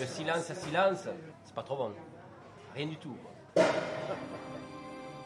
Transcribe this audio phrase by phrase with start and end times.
[0.00, 0.98] Le silence à silence,
[1.44, 1.90] c'est pas trop bon.
[2.74, 3.14] Rien du tout.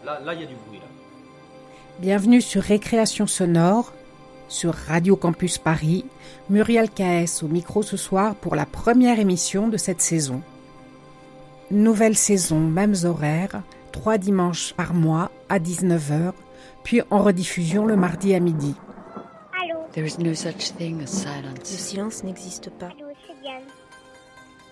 [0.05, 0.81] Là, là, il y a du bruit.
[0.81, 0.87] Là.
[2.01, 3.93] Bienvenue sur Récréation Sonore,
[4.49, 6.05] sur Radio Campus Paris.
[6.51, 10.43] Muriel KS au micro ce soir pour la première émission de cette saison.
[11.71, 13.63] Nouvelle saison, mêmes horaires,
[13.93, 16.33] trois dimanches par mois à 19h,
[16.83, 18.75] puis en rediffusion le mardi à midi.
[19.93, 21.65] There is no such thing as Le silence.
[21.65, 22.89] silence n'existe pas.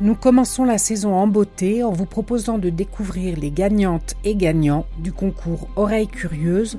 [0.00, 4.86] Nous commençons la saison en beauté en vous proposant de découvrir les gagnantes et gagnants
[4.98, 6.78] du concours Oreilles Curieuses,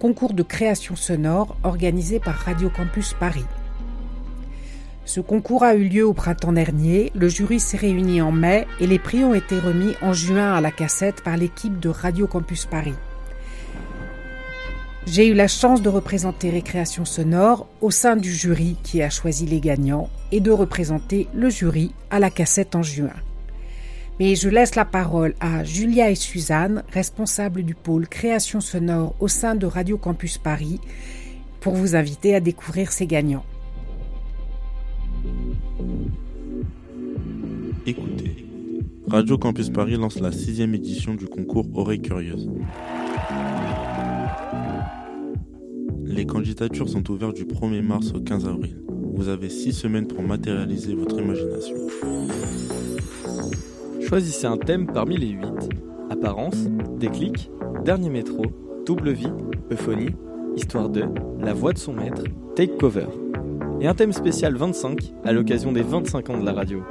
[0.00, 3.44] concours de création sonore organisé par Radio Campus Paris.
[5.04, 8.88] Ce concours a eu lieu au printemps dernier, le jury s'est réuni en mai et
[8.88, 12.66] les prix ont été remis en juin à la cassette par l'équipe de Radio Campus
[12.66, 12.94] Paris.
[15.06, 19.46] J'ai eu la chance de représenter Récréation Sonore au sein du jury qui a choisi
[19.46, 23.14] les gagnants et de représenter le jury à la cassette en juin.
[24.18, 29.28] Mais je laisse la parole à Julia et Suzanne, responsables du pôle création sonore au
[29.28, 30.80] sein de Radio Campus Paris,
[31.60, 33.44] pour vous inviter à découvrir ces gagnants.
[37.86, 38.44] Écoutez,
[39.06, 42.48] Radio Campus Paris lance la sixième édition du concours Oreilles Curieuses.
[46.08, 48.80] Les candidatures sont ouvertes du 1er mars au 15 avril.
[49.14, 51.76] Vous avez six semaines pour matérialiser votre imagination.
[54.00, 55.46] Choisissez un thème parmi les 8.
[56.10, 56.68] Apparence,
[56.98, 57.50] déclic,
[57.84, 58.44] dernier métro,
[58.86, 59.32] double vie,
[59.72, 60.14] euphonie,
[60.56, 61.04] histoire de,
[61.40, 62.22] la voix de son maître,
[62.54, 63.08] take cover.
[63.80, 66.82] Et un thème spécial 25 à l'occasion des 25 ans de la radio.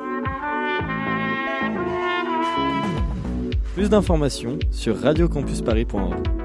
[3.75, 6.44] Plus d'informations sur radiocampusparis.org.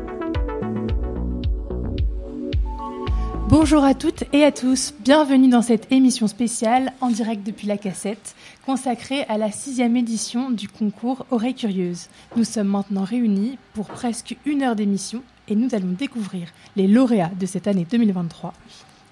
[3.51, 7.79] Bonjour à toutes et à tous, bienvenue dans cette émission spéciale en direct depuis la
[7.79, 12.07] cassette consacrée à la sixième édition du concours Oreilles Curieuses.
[12.37, 16.47] Nous sommes maintenant réunis pour presque une heure d'émission et nous allons découvrir
[16.77, 18.55] les lauréats de cette année 2023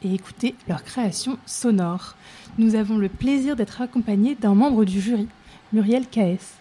[0.04, 2.14] et écouter leur création sonore.
[2.58, 5.26] Nous avons le plaisir d'être accompagnés d'un membre du jury,
[5.72, 6.57] Muriel KS.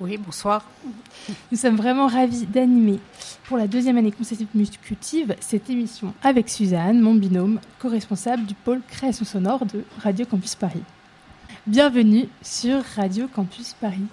[0.00, 0.64] Oui, bonsoir.
[1.52, 2.98] Nous sommes vraiment ravis d'animer
[3.44, 9.26] pour la deuxième année consécutive cette émission avec Suzanne, mon binôme, co-responsable du pôle création
[9.26, 10.82] sonore de Radio Campus Paris.
[11.66, 14.06] Bienvenue sur Radio Campus Paris.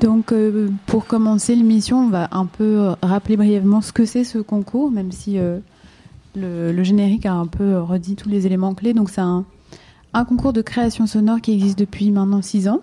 [0.00, 4.24] Donc, euh, pour commencer l'émission, on va un peu euh, rappeler brièvement ce que c'est
[4.24, 5.60] ce concours, même si euh,
[6.34, 8.94] le, le générique a un peu redit tous les éléments clés.
[8.94, 9.44] Donc, c'est un,
[10.14, 12.80] un concours de création sonore qui existe depuis maintenant six ans.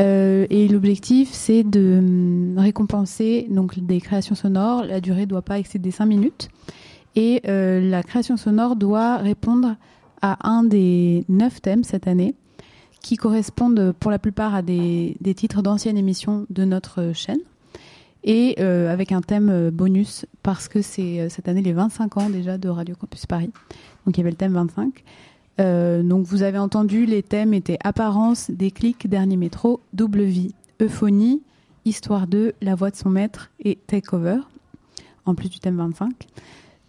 [0.00, 4.84] Euh, et l'objectif, c'est de hum, récompenser donc, des créations sonores.
[4.84, 6.48] La durée ne doit pas excéder cinq minutes.
[7.16, 9.76] Et euh, la création sonore doit répondre
[10.22, 12.34] à un des neuf thèmes cette année
[13.02, 17.40] qui correspondent pour la plupart à des, titres d'anciennes émissions de notre chaîne
[18.22, 22.16] et euh, avec un thème euh, bonus parce que c'est euh, cette année les 25
[22.18, 23.50] ans déjà de Radio Campus Paris.
[24.04, 25.02] Donc il y avait le thème 25.
[25.60, 31.42] Euh, donc vous avez entendu, les thèmes étaient apparence, déclic, dernier métro, double vie, euphonie,
[31.84, 34.38] histoire 2, la voix de son maître et takeover,
[35.26, 36.26] en plus du thème 25.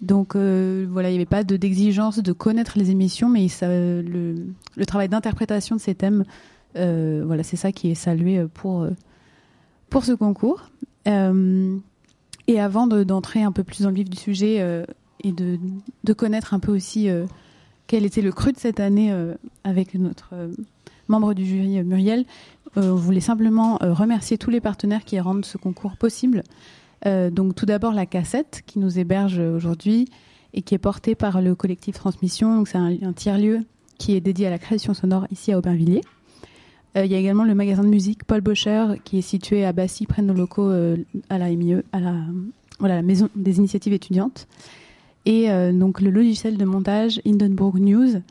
[0.02, 4.86] Donc euh, voilà, il n'y avait pas de- d'exigence de connaître les émissions, mais le,
[4.88, 6.24] travail d'interprétation de ces thèmes,
[6.78, 8.88] euh, voilà, c'est ça qui est salué pour,
[9.90, 10.70] pour ce concours.
[11.06, 14.86] Et avant de- d'entrer un peu plus dans le vif du sujet
[15.24, 17.10] et de, connaître un peu aussi
[17.92, 19.34] quel était le cru de cette année euh,
[19.66, 20.48] avec notre euh,
[21.10, 22.24] membre du jury euh, Muriel,
[22.78, 26.42] on voulait simplement remercier tous les partenaires qui rendent ce concours possible.
[27.06, 30.08] Donc tout d'abord la cassette qui nous héberge aujourd'hui
[30.54, 32.56] et qui est portée par le collectif Transmission.
[32.56, 33.66] Donc c'est un, tiers-lieu
[33.98, 36.00] qui est dédié à la création sonore ici à Aubervilliers.
[36.96, 40.06] Il y a également le magasin de musique Paul Bocher qui est situé à Bassy
[40.06, 40.72] près de nos locaux
[41.30, 42.16] à la MIE, à la,
[42.80, 44.48] voilà, la maison des initiatives étudiantes.
[45.26, 48.22] Et euh, donc le logiciel de montage Hindenburg News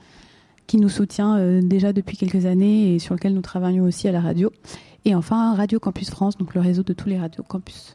[0.66, 4.12] qui nous soutient euh, déjà depuis quelques années et sur lequel nous travaillons aussi à
[4.12, 4.52] la radio.
[5.04, 7.94] Et enfin Radio Campus France, donc le réseau de tous les radios campus.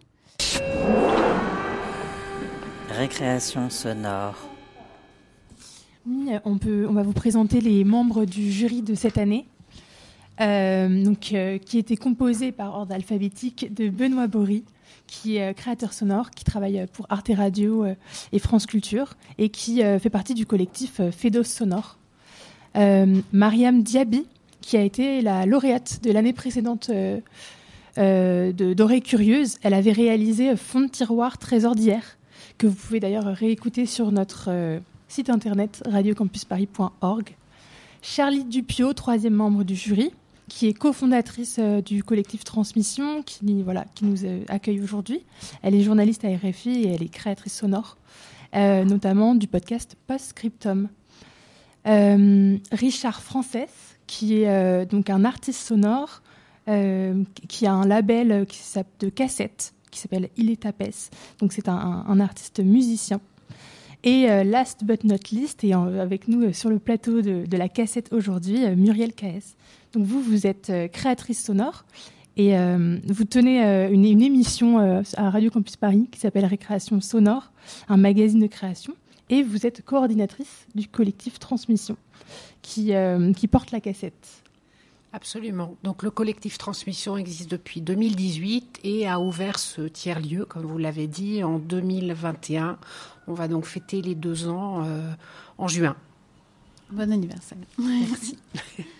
[2.89, 4.35] Récréation sonore.
[6.45, 9.45] on, peut, on va vous présenter les membres du jury de cette année,
[10.41, 14.63] euh, donc, euh, qui était composé par ordre alphabétique de Benoît Bory,
[15.07, 17.85] qui est créateur sonore, qui travaille pour Arte Radio
[18.31, 21.97] et France Culture, et qui fait partie du collectif Fedos Sonore.
[23.31, 24.25] Mariam Diaby,
[24.61, 26.89] qui a été la lauréate de l'année précédente
[27.97, 29.57] euh, d'Oreilles Curieuses.
[29.61, 32.17] Elle avait réalisé Fond de tiroir Trésor d'hier,
[32.57, 37.35] que vous pouvez d'ailleurs réécouter sur notre site internet radiocampusparis.org.
[38.01, 40.11] Charlie Dupio, troisième membre du jury,
[40.47, 43.65] qui est cofondatrice euh, du collectif Transmission, qui, nous
[44.25, 45.25] euh, accueille aujourd'hui.
[45.61, 47.97] Elle est journaliste à RFI et elle est créatrice sonore,
[48.55, 50.89] euh, notamment du podcast Postscriptum.
[51.85, 53.57] Richard Frances,
[54.07, 56.23] qui est donc un artiste sonore,
[56.65, 58.47] qui a un label
[58.99, 61.11] de cassette qui s'appelle Il est tapès.
[61.37, 63.21] Donc c'est un artiste musicien
[64.05, 67.67] et euh, last but not least, et avec nous euh, sur le plateau de, la
[67.67, 69.55] cassette aujourd'hui, euh, Muriel KS.
[69.93, 71.85] Donc vous, vous êtes créatrice sonore
[72.37, 72.53] et
[73.07, 73.63] vous tenez
[73.93, 74.77] une, émission
[75.15, 77.53] à Radio Campus Paris qui s'appelle Récréation sonore,
[77.87, 78.93] un magazine de création.
[79.29, 81.95] Et vous êtes coordinatrice du collectif Transmission
[82.61, 82.91] qui,
[83.37, 84.43] qui porte la cassette.
[85.15, 85.77] Absolument.
[85.81, 91.07] Donc le collectif Transmission existe depuis 2018 et a ouvert ce tiers-lieu, comme vous l'avez
[91.07, 92.77] dit, en 2021.
[93.27, 95.09] On va donc fêter les deux ans euh,
[95.57, 95.95] en juin.
[96.91, 97.57] Bon anniversaire.
[97.77, 98.37] Merci.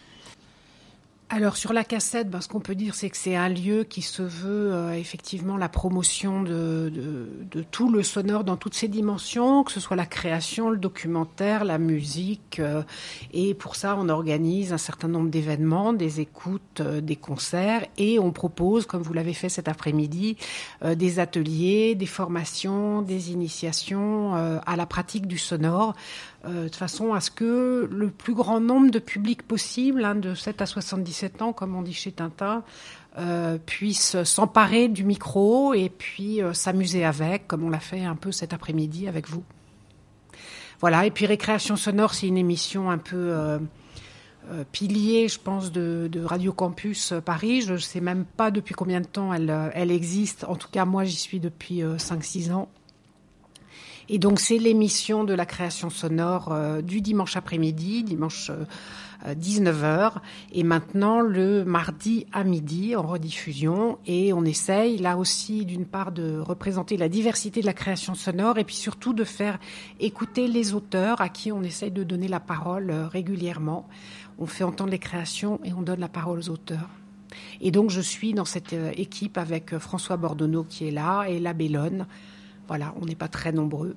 [1.29, 4.03] Alors sur la cassette, ben, ce qu'on peut dire, c'est que c'est un lieu qui
[4.03, 7.27] se veut euh, effectivement la promotion de,
[7.71, 11.79] tout le sonore dans toutes ses dimensions, que ce soit la création, le documentaire, la
[11.79, 12.59] musique.
[12.59, 12.83] Euh,
[13.33, 18.19] et pour ça, on organise un certain nombre d'événements, des écoutes, euh, des concerts, et
[18.19, 20.37] on propose, comme vous l'avez fait cet après-midi,
[20.83, 25.95] des ateliers, des formations, des initiations à la pratique du sonore
[26.47, 30.35] euh, de façon à ce que le plus grand nombre de publics possible, hein, de
[30.35, 32.63] 7 à 77 ans, comme on dit chez Tintin,
[33.17, 38.15] euh, puisse s'emparer du micro et puis euh, s'amuser avec, comme on l'a fait un
[38.15, 39.43] peu cet après-midi avec vous.
[40.81, 43.59] Voilà, et puis Récréation Sonore, c'est une émission un peu
[44.73, 47.61] pilier, je pense, de, Radio Campus Paris.
[47.61, 50.43] Je ne sais même pas depuis combien de temps elle existe.
[50.43, 52.67] En tout cas, moi, j'y suis depuis 5-6 ans.
[54.07, 58.51] Et donc c'est l'émission de la création sonore euh, du dimanche après-midi, dimanche
[59.25, 60.09] 19h, euh,
[60.51, 63.97] et maintenant le mardi à midi en rediffusion.
[64.05, 68.59] Et on essaye là aussi d'une part de représenter la diversité de la création sonore
[68.59, 69.57] et puis surtout de faire
[69.99, 73.87] écouter les auteurs à qui on essaye de donner la parole euh, régulièrement.
[74.37, 76.89] On fait entendre les créations et on donne la parole aux auteurs.
[77.59, 81.53] Et donc je suis dans cette équipe avec François Bordonneau qui est là et La
[81.53, 82.05] Bellone.
[82.67, 83.95] Voilà, on n'est pas très nombreux,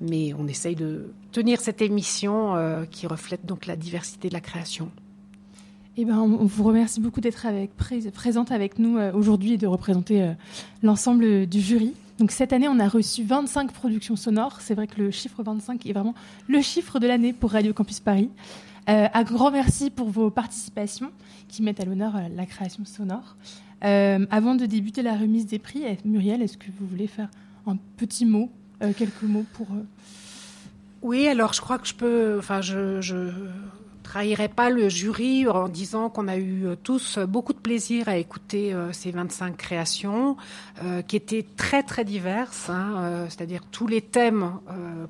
[0.00, 4.40] mais on essaye de tenir cette émission euh, qui reflète donc la diversité de la
[4.40, 4.90] création.
[5.96, 7.46] Eh ben, on vous remercie beaucoup d'être
[8.12, 10.32] présente avec nous euh, aujourd'hui et de représenter euh,
[10.82, 11.94] l'ensemble du jury.
[12.18, 14.60] Donc cette année, on a reçu 25 productions sonores.
[14.60, 16.14] C'est vrai que le chiffre 25 est vraiment
[16.48, 18.30] le chiffre de l'année pour Radio Campus Paris.
[18.86, 21.10] un grand merci pour vos participations
[21.48, 23.36] qui mettent à l'honneur la création sonore.
[23.80, 27.28] avant de débuter la remise des prix, Muriel, est-ce que vous voulez faire
[27.66, 28.50] un petit mot,
[28.82, 29.68] euh, quelques mots pour.
[29.72, 29.84] Euh,
[31.02, 32.36] oui, alors je crois que je peux.
[32.38, 33.30] Enfin, je, je
[34.02, 38.16] trahirai pas le jury en disant qu'on a eu euh, tous beaucoup de plaisir à
[38.16, 40.36] écouter ces 25 créations
[41.06, 44.58] qui étaient très très diverses, hein, c'est-à-dire tous les thèmes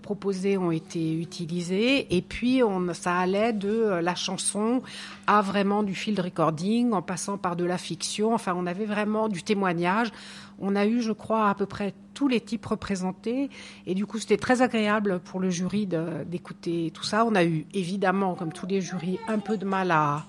[0.02, 4.82] proposés ont été utilisés et puis on, ça allait de la chanson
[5.26, 9.28] à vraiment du field recording en passant par de la fiction, enfin on avait vraiment
[9.28, 10.12] du témoignage
[10.58, 13.50] on a eu, je crois, à peu près tous les types représentés.
[13.86, 15.88] Et du coup, c'était très agréable pour le jury
[16.26, 17.24] d'écouter tout ça.
[17.24, 20.24] On a eu, évidemment, comme tous les jurys, un peu de mal à,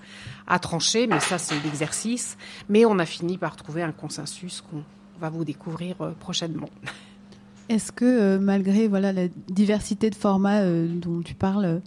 [0.60, 2.36] trancher, mais ça, c'est l'exercice.
[2.68, 4.82] Mais on a fini par trouver un consensus qu'on
[5.20, 6.68] va vous découvrir euh, prochainement.
[7.68, 11.80] Est-ce que, euh, malgré voilà, la diversité de formats euh, dont tu parles,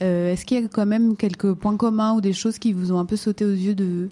[0.00, 2.98] est-ce qu'il y a quand même quelques points communs ou des choses qui vous ont
[2.98, 4.08] un peu sauté aux yeux de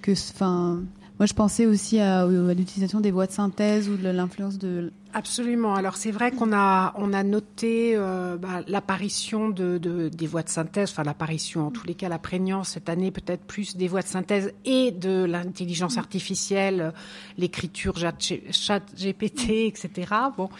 [0.00, 0.84] que, enfin,
[1.18, 4.92] moi, je pensais aussi à, l'utilisation des voix de synthèse ou de l'influence de.
[5.14, 5.74] Absolument.
[5.74, 10.50] Alors, c'est vrai qu'on a, on a noté euh, bah, l'apparition de, des voix de
[10.50, 14.02] synthèse, enfin, l'apparition, en tous les cas, la prégnance cette année, peut-être plus des voix
[14.02, 16.92] de synthèse et de l'intelligence artificielle,
[17.38, 19.90] l'écriture chat GPT, etc.
[20.36, 20.50] Bon.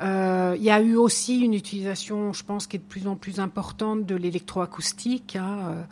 [0.00, 3.16] Euh, il y a eu aussi une utilisation, je pense, qui est de plus en
[3.16, 5.36] plus importante de l'électroacoustique.
[5.36, 5.82] Hein, euh,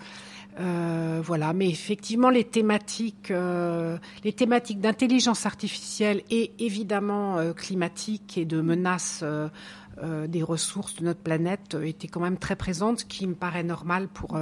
[0.58, 8.38] euh, voilà, mais effectivement, les thématiques, euh, les thématiques d'intelligence artificielle et évidemment euh, climatique
[8.38, 9.24] et de menaces
[10.28, 14.08] des ressources de notre planète était quand même très présente, ce qui me paraît normal
[14.08, 14.38] pour,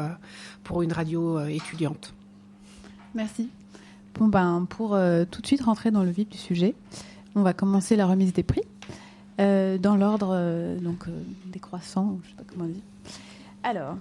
[0.64, 2.12] pour une radio étudiante.
[3.14, 3.50] Merci.
[4.16, 4.99] Bon ben pour
[5.30, 6.75] tout de suite rentrer dans le vif du sujet,
[7.37, 8.62] on va commencer la remise des prix
[9.38, 11.04] dans l'ordre donc
[11.47, 12.83] décroissant, je sais pas comment dire.
[13.62, 13.97] Alors,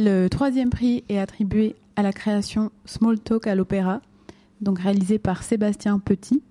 [0.00, 4.00] le troisième prix est attribué à la création Small Talk à l'Opéra,
[4.62, 6.42] donc réalisé par Sébastien Petit,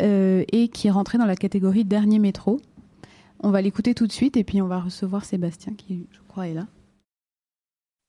[0.00, 2.60] euh, et qui est rentré dans la catégorie Dernier métro.
[3.42, 6.46] On va l'écouter tout de suite et puis on va recevoir Sébastien qui, je crois,
[6.46, 6.66] est là.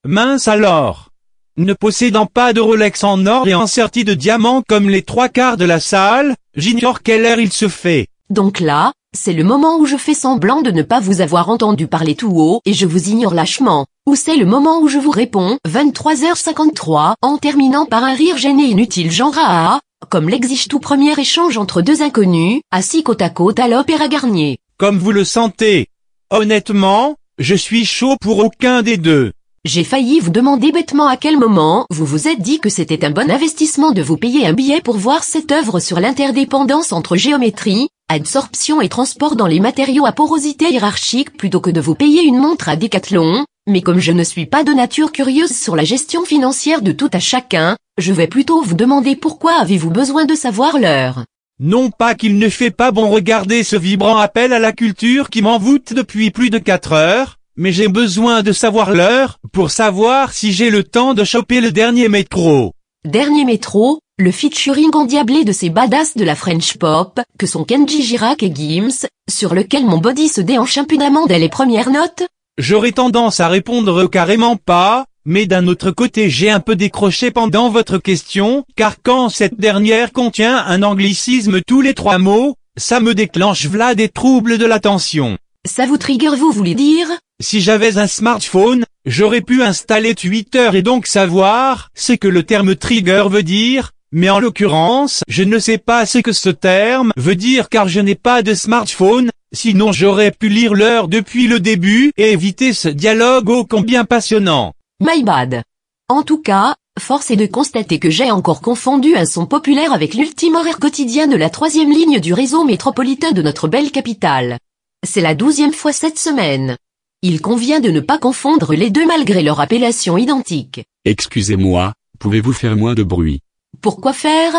[0.05, 1.09] Mince alors
[1.57, 5.29] Ne possédant pas de Rolex en or et en serti de diamants comme les trois
[5.29, 8.07] quarts de la salle, j'ignore quelle heure il se fait.
[8.29, 11.87] Donc là, c'est le moment où je fais semblant de ne pas vous avoir entendu
[11.87, 13.87] parler tout haut et je vous ignore lâchement.
[14.07, 15.57] Ou c'est le moment où je vous réponds?
[15.69, 19.79] 23h53 en terminant par un rire gêné inutile genre à
[20.09, 24.57] comme l'exige tout premier échange entre deux inconnus, assis côte à côte à l'Opéra Garnier.
[24.77, 25.85] Comme vous le sentez.
[26.31, 29.33] Honnêtement, je suis chaud pour aucun des deux.
[29.63, 33.11] J'ai failli vous demander bêtement à quel moment vous vous êtes dit que c'était un
[33.11, 37.89] bon investissement de vous payer un billet pour voir cette œuvre sur l'interdépendance entre géométrie,
[38.09, 42.39] absorption et transport dans les matériaux à porosité hiérarchique plutôt que de vous payer une
[42.39, 46.25] montre à décathlon, mais comme je ne suis pas de nature curieuse sur la gestion
[46.25, 50.79] financière de tout à chacun, je vais plutôt vous demander pourquoi avez-vous besoin de savoir
[50.79, 51.23] l'heure.
[51.59, 55.43] Non pas qu'il ne fait pas bon regarder ce vibrant appel à la culture qui
[55.43, 60.53] m'envoûte depuis plus de quatre heures, mais j'ai besoin de savoir l'heure, pour savoir si
[60.53, 62.73] j'ai le temps de choper le dernier métro.
[63.05, 68.01] Dernier métro, le featuring endiablé de ces badass de la French pop, que sont Kenji
[68.01, 72.23] Girac et Gims, sur lequel mon body se déhanche impudemment dès les premières notes
[72.61, 77.69] J'aurais tendance à répondre carrément pas, mais d'un autre côté j'ai un peu décroché pendant
[77.69, 83.15] votre question, car quand cette dernière contient un anglicisme tous les trois mots, ça me
[83.15, 85.39] déclenche v'là des troubles de l'attention.
[85.65, 87.07] Ça vous trigger vous voulez dire?
[87.41, 92.75] Si j'avais un smartphone, j'aurais pu installer Twitter et donc savoir ce que le terme
[92.75, 97.33] trigger veut dire, mais en l'occurrence, je ne sais pas ce que ce terme veut
[97.33, 102.11] dire car je n'ai pas de smartphone, sinon j'aurais pu lire l'heure depuis le début
[102.17, 104.73] et éviter ce dialogue ô combien passionnant.
[105.01, 105.63] My bad.
[106.09, 110.13] En tout cas, force est de constater que j'ai encore confondu un son populaire avec
[110.13, 114.57] l'ultime horaire quotidien de la troisième ligne du réseau métropolitain de notre belle capitale.
[115.05, 116.77] C'est la douzième fois cette semaine.
[117.21, 120.83] Il convient de ne pas confondre les deux malgré leur appellation identique.
[121.05, 123.41] Excusez-moi, pouvez-vous faire moins de bruit?
[123.81, 124.53] Pourquoi faire?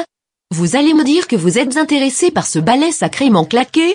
[0.52, 3.94] Vous allez me dire que vous êtes intéressé par ce ballet sacrément claqué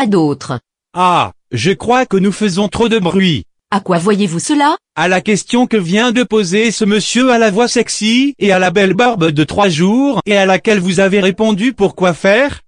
[0.00, 0.60] À d'autres.
[0.96, 3.42] Ah, je crois que nous faisons trop de bruit.
[3.72, 4.76] À quoi voyez-vous cela?
[4.94, 8.60] À la question que vient de poser ce monsieur à la voix sexy et à
[8.60, 12.60] la belle barbe de trois jours et à laquelle vous avez répondu pourquoi faire?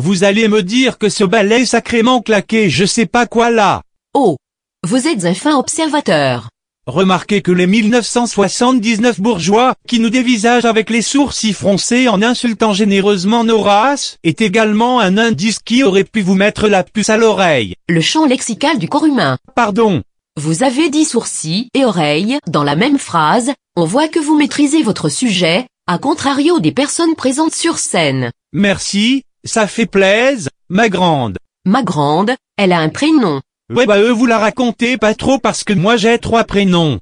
[0.00, 3.82] Vous allez me dire que ce ballet sacrément claqué je sais pas quoi là.
[4.14, 4.38] Oh
[4.82, 6.48] Vous êtes un fin observateur.
[6.88, 13.44] Remarquez que les 1979 bourgeois, qui nous dévisagent avec les sourcils froncés en insultant généreusement
[13.44, 17.74] nos races, est également un indice qui aurait pu vous mettre la puce à l'oreille.
[17.90, 19.36] Le champ lexical du corps humain.
[19.54, 20.02] Pardon.
[20.40, 24.82] Vous avez dit sourcils et oreilles dans la même phrase, on voit que vous maîtrisez
[24.82, 28.30] votre sujet, à contrario des personnes présentes sur scène.
[28.54, 31.36] Merci, ça fait plaise, ma grande.
[31.66, 33.42] Ma grande, elle a un prénom.
[33.74, 36.98] Ouais bah eux vous la racontez pas trop parce que moi j'ai trois prénoms.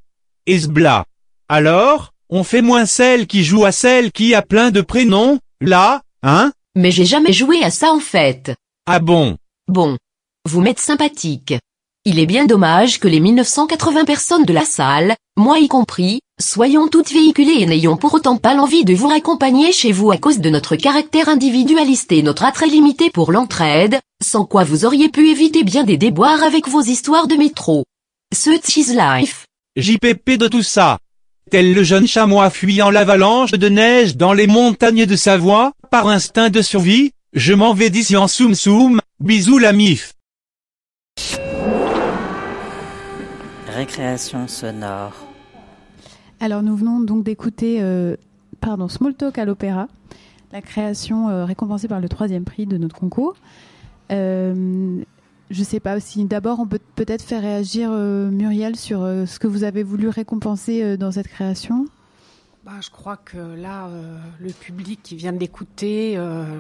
[0.47, 1.05] Esbla.
[1.49, 6.03] Alors, on fait moins celle qui joue à celle qui a plein de prénoms, là,
[6.25, 6.53] hein?
[6.75, 8.53] Mais j'ai jamais joué à ça en fait.
[8.85, 9.37] Ah bon?
[9.69, 9.97] Bon.
[10.45, 11.55] Vous m'êtes sympathique.
[12.05, 16.89] Il est bien dommage que les 1980 personnes de la salle, moi y compris, soyons
[16.89, 20.39] toutes véhiculées et n'ayons pour autant pas l'envie de vous accompagner chez vous à cause
[20.39, 25.29] de notre caractère individualiste et notre attrait limité pour l'entraide, sans quoi vous auriez pu
[25.29, 27.85] éviter bien des déboires avec vos histoires de métro.
[28.35, 29.47] Ce cheese life.
[29.77, 30.99] JPP de tout ça.
[31.51, 36.51] Tel le jeune chamois fuyant l'avalanche de neige dans les montagnes de Savoie, par instinct
[36.51, 40.15] de survie, je m'en vais d'ici en soum soum, bisous la mif.
[43.69, 45.13] Récréation sonore.
[46.41, 48.17] Alors nous venons donc d'écouter euh,
[48.61, 49.87] pardon, Small Talk à l'Opéra,
[50.53, 53.37] la création euh, récompensée par le troisième prix de notre concours.
[54.13, 55.03] Euh,
[55.51, 59.47] je ne sais pas si d'abord on peut peut-être faire réagir Muriel sur ce que
[59.47, 61.87] vous avez voulu récompenser dans cette création.
[62.67, 66.59] Bah, je crois que là, euh, le public qui vient d'écouter euh,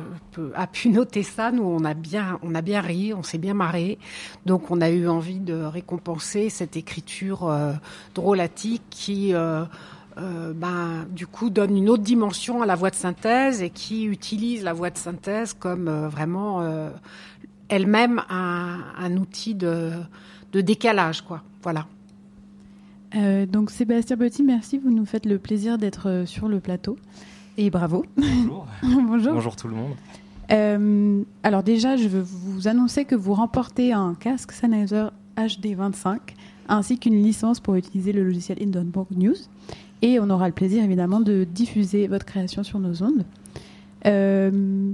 [0.54, 1.50] a pu noter ça.
[1.50, 3.98] Nous, on a bien, on a bien ri, on s'est bien marré.
[4.44, 7.72] Donc, on a eu envie de récompenser cette écriture euh,
[8.14, 9.32] drôlatique qui,
[10.16, 14.62] ben, du coup, donne une autre dimension à la voix de synthèse et qui utilise
[14.62, 16.88] la voix de synthèse comme vraiment
[17.68, 19.90] elle-même un, un, outil de,
[20.52, 21.42] de, décalage, quoi.
[21.62, 21.86] Voilà.
[23.14, 24.78] Euh, donc Sébastien Petit, merci.
[24.78, 26.96] Vous nous faites le plaisir d'être sur le plateau.
[27.56, 28.04] Et bravo.
[28.16, 28.66] Bonjour.
[28.82, 29.32] Bonjour.
[29.34, 29.92] Bonjour tout le monde.
[30.52, 35.06] Euh, alors déjà, je veux vous annoncer que vous remportez un casque Sennheiser
[35.36, 36.18] HD25
[36.68, 39.36] ainsi qu'une licence pour utiliser le logiciel Hindenburg News.
[40.02, 43.24] Et on aura le plaisir évidemment de diffuser votre création sur nos ondes.
[44.04, 44.50] Euh,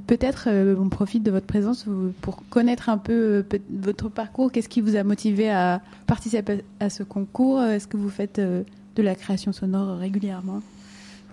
[0.06, 1.86] Peut-être euh, on profite de votre présence
[2.20, 4.52] pour connaître un peu euh, votre parcours.
[4.52, 7.62] Qu'est-ce qui vous a motivé à participer à ce concours?
[7.62, 8.62] Est-ce que vous faites euh,
[8.96, 10.60] de la création sonore régulièrement?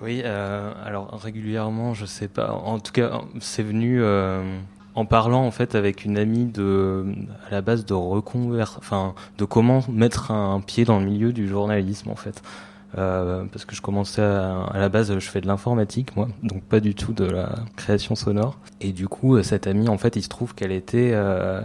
[0.02, 2.54] Oui, alors régulièrement, je sais pas.
[2.54, 7.06] En tout cas, c'est venu en parlant en fait avec une amie de
[7.46, 11.50] à la base de reconvert, enfin de comment mettre un pied dans le milieu du
[11.50, 12.42] journalisme en fait.
[12.98, 16.79] Euh, parce que je commençais à, la base, je fais de l'informatique moi, donc pas
[16.79, 18.58] du tout de la création sonore.
[18.81, 21.62] Et du coup, cette amie, en fait, il se trouve qu'elle était euh,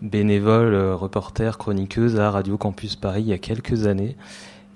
[0.00, 4.16] bénévole, euh, reporter, chroniqueuse à Radio Campus Paris il y a quelques années.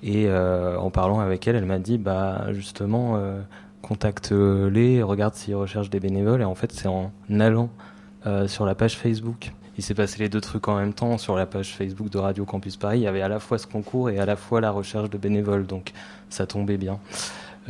[0.04, 3.40] Et euh, en parlant avec elle, elle m'a dit, bah justement, euh,
[3.80, 6.42] contacte-les, regarde s'ils recherchent des bénévoles.
[6.42, 7.70] Et en fait, c'est en allant
[8.26, 9.52] euh, sur la page Facebook.
[9.76, 12.44] Il s'est passé les deux trucs en même temps sur la page Facebook de Radio
[12.44, 13.00] Campus Paris.
[13.00, 15.18] Il y avait à la fois ce concours et à la fois la recherche de
[15.18, 15.92] bénévoles, donc
[16.30, 16.98] ça tombait bien.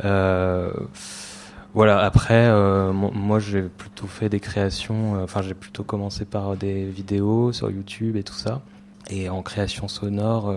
[0.03, 0.71] Euh,
[1.73, 1.99] voilà.
[1.99, 5.21] Après, euh, moi, j'ai plutôt fait des créations.
[5.23, 8.61] Enfin, j'ai plutôt commencé par des vidéos sur YouTube et tout ça.
[9.09, 10.53] Et en création sonore,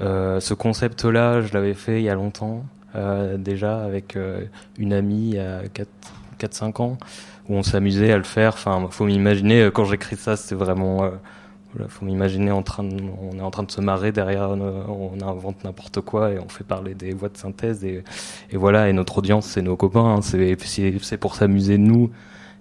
[0.00, 2.64] euh, ce concept-là, je l'avais fait il y a longtemps.
[2.94, 4.44] Euh, déjà avec euh,
[4.78, 5.62] une amie il y a
[6.38, 6.98] 4-5 ans
[7.48, 8.54] où on s'amusait à le faire.
[8.54, 11.04] Enfin, faut m'imaginer quand j'écris ça, c'est vraiment.
[11.04, 11.10] Euh,
[11.88, 16.00] faut m'imaginer en train, on est en train de se marrer derrière, on invente n'importe
[16.00, 18.02] quoi et on fait parler des voix de synthèse et,
[18.54, 18.88] voilà.
[18.88, 20.16] Et notre audience, c'est nos copains.
[20.16, 20.56] Hein, c'est
[21.02, 22.10] c'est pour s'amuser nous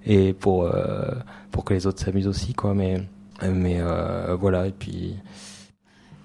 [0.05, 0.69] et pour
[1.51, 2.73] pour que les autres s'amusent aussi, quoi.
[2.73, 3.01] Mais
[3.41, 3.79] mais
[4.37, 4.67] voilà.
[4.67, 5.15] Et puis.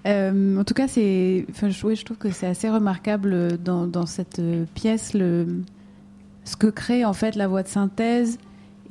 [0.07, 4.41] Euh, en tout cas, c'est, enfin, je trouve que c'est assez remarquable dans, dans cette
[4.73, 5.61] pièce le,
[6.43, 8.39] ce que crée en fait la voix de synthèse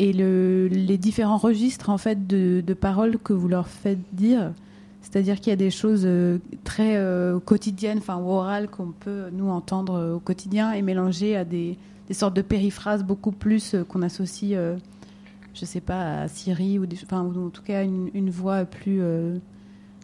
[0.01, 4.53] et le, les différents registres en fait de, de, paroles que vous leur faites dire.
[5.03, 6.09] C'est-à-dire qu'il y a des choses
[6.65, 11.79] très euh, quotidiennes, enfin orales qu'on peut nous entendre au quotidien et mélanger à des,
[12.13, 14.77] sortes de périphrases beaucoup plus euh, qu'on associe, euh,
[15.55, 19.03] je sais pas, à Siri ou, en tout cas une, une voix plus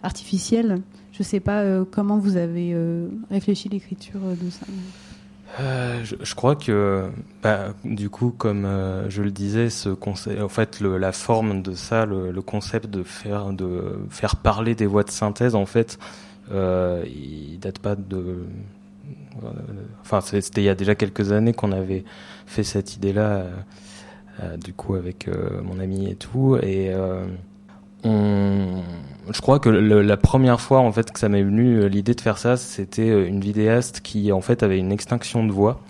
[0.02, 0.82] artificielle.
[1.12, 4.66] Je ne sais pas euh, comment vous avez euh, réfléchi l'écriture de ça.
[5.60, 7.08] Euh, je, je, crois que,
[7.42, 11.62] bah, du coup, comme euh, je le disais, ce concept, en fait, le, la forme
[11.62, 15.64] de ça, le, le, concept de faire de faire parler des voix de synthèse, en
[15.66, 15.98] fait,
[16.52, 18.44] euh, il date pas de.
[20.02, 22.04] Enfin, c'était il y a déjà quelques années qu'on avait
[22.46, 23.44] fait cette idée-là,
[24.62, 25.28] du coup, avec
[25.62, 26.90] mon ami et tout, et
[28.06, 32.38] je crois que la première fois en fait que ça m'est venu l'idée de faire
[32.38, 35.80] ça, c'était une vidéaste qui en fait avait une extinction de voix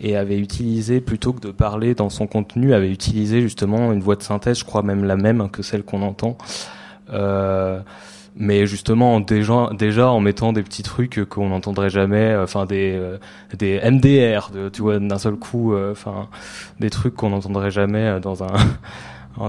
[0.00, 4.16] et avait utilisé plutôt que de parler dans son contenu, avait utilisé justement une voix
[4.16, 6.38] de synthèse, je crois même la même que celle qu'on entend.
[7.12, 7.80] Euh,
[8.36, 13.18] mais justement déjà déjà en mettant des petits trucs qu'on n'entendrait jamais enfin des euh,
[13.58, 16.36] des MDR tu vois d'un seul coup enfin euh,
[16.78, 18.54] des trucs qu'on n'entendrait jamais dans un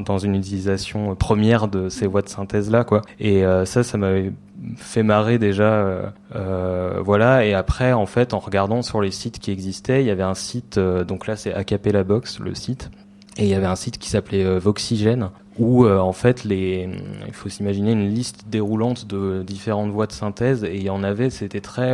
[0.05, 3.01] dans une utilisation première de ces voix de synthèse là quoi.
[3.19, 4.31] Et euh, ça ça m'avait
[4.77, 7.45] fait marrer déjà euh, euh, voilà.
[7.45, 10.35] Et après en fait en regardant sur les sites qui existaient il y avait un
[10.35, 12.91] site euh, donc là c'est Acapella Box le site.
[13.37, 16.89] Et il y avait un site qui s'appelait euh, Voxygène où en fait les
[17.27, 20.63] il faut s'imaginer une liste déroulante de différentes voix de synthèse.
[20.63, 21.93] Et il y en avait c'était très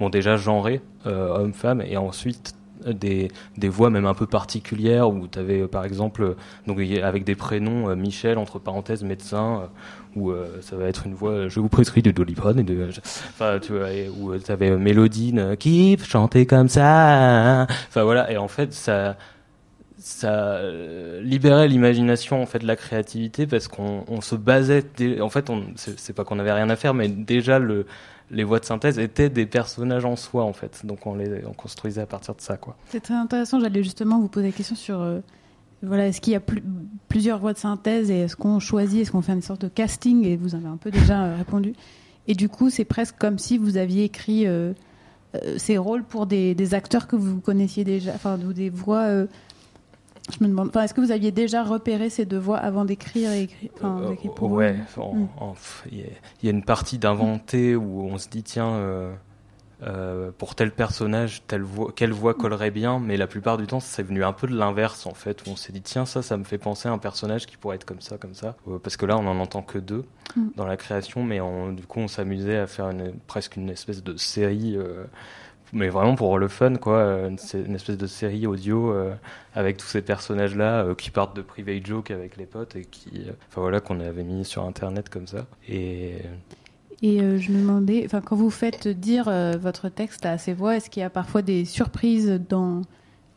[0.00, 2.54] bon déjà genré homme femme et ensuite
[2.86, 6.36] des, des voix même un peu particulières où tu avais par exemple
[6.66, 9.68] donc avec des prénoms Michel entre parenthèses médecin
[10.16, 12.88] où euh, ça va être une voix je vous prescris de Doliprane et de
[13.28, 13.88] enfin tu vois
[14.18, 19.16] où tu avais Mélodine qui chantait comme ça enfin voilà et en fait ça
[19.98, 20.60] ça
[21.20, 24.84] libérait l'imagination en fait la créativité parce qu'on on se basait
[25.20, 27.86] en fait c'est pas qu'on avait rien à faire mais déjà le
[28.30, 30.84] les voix de synthèse étaient des personnages en soi en fait.
[30.84, 32.76] Donc on les on construisait à partir de ça quoi.
[32.88, 33.60] C'est très intéressant.
[33.60, 35.20] J'allais justement vous poser la question sur euh,
[35.82, 36.62] voilà est-ce qu'il y a plus,
[37.08, 40.24] plusieurs voix de synthèse et est-ce qu'on choisit est-ce qu'on fait une sorte de casting?
[40.24, 41.74] Et vous avez un peu déjà euh, répondu.
[42.26, 44.72] Et du coup c'est presque comme si vous aviez écrit euh,
[45.56, 49.26] ces rôles pour des, des, acteurs que vous connaissiez déjà enfin ou des voix
[50.30, 53.42] je me demande, est-ce que vous aviez déjà repéré ces deux voix avant d'écrire et
[53.42, 55.26] écrire, euh, pour Ouais, il mm.
[55.92, 59.12] y, y, a une partie d'inventer où on se dit tiens, euh,
[59.84, 63.78] euh, pour tel personnage, telle voix, quelle voix collerait bien, mais la plupart du temps,
[63.80, 66.36] c'est venu un peu de l'inverse en fait, où on s'est dit tiens ça, ça
[66.36, 69.06] me fait penser à un personnage qui pourrait être comme ça, comme ça, parce que
[69.06, 70.04] là on en entend que deux
[70.36, 70.48] Mm.
[70.56, 74.02] dans la création, mais on- du coup on s'amusait à faire une, presque une espèce
[74.02, 74.76] de série,
[75.72, 79.14] mais vraiment pour le fun quoi, euh, une, une espèce de série audio euh,
[79.54, 83.10] avec tous ces personnages là qui partent de private joke avec les potes et qui,
[83.26, 85.46] euh, enfin voilà qu'on avait mis sur internet comme ça.
[85.68, 86.16] Et
[87.02, 90.52] Et euh, je me demandais, enfin, quand vous faites dire euh, votre texte à ces
[90.52, 92.82] voix, est-ce qu'il y a parfois des surprises dans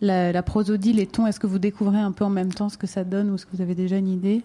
[0.01, 1.27] la, la prosodie, les tons?
[1.27, 3.45] Est-ce que vous découvrez un peu en même temps ce que ça donne ou est-ce
[3.45, 4.41] que vous avez déjà une idée?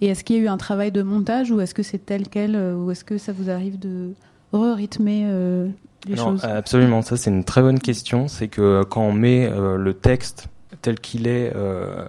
[0.00, 2.28] Et est-ce qu'il y a eu un travail de montage ou est-ce que c'est tel
[2.28, 4.14] quel euh, ou est-ce que ça vous arrive de
[4.52, 5.68] re-rythmer euh,
[6.06, 8.28] les Non, choses absolument, ça c'est une très bonne question.
[8.28, 10.48] C'est que quand on met euh, le texte
[10.82, 12.06] tel qu'il est euh,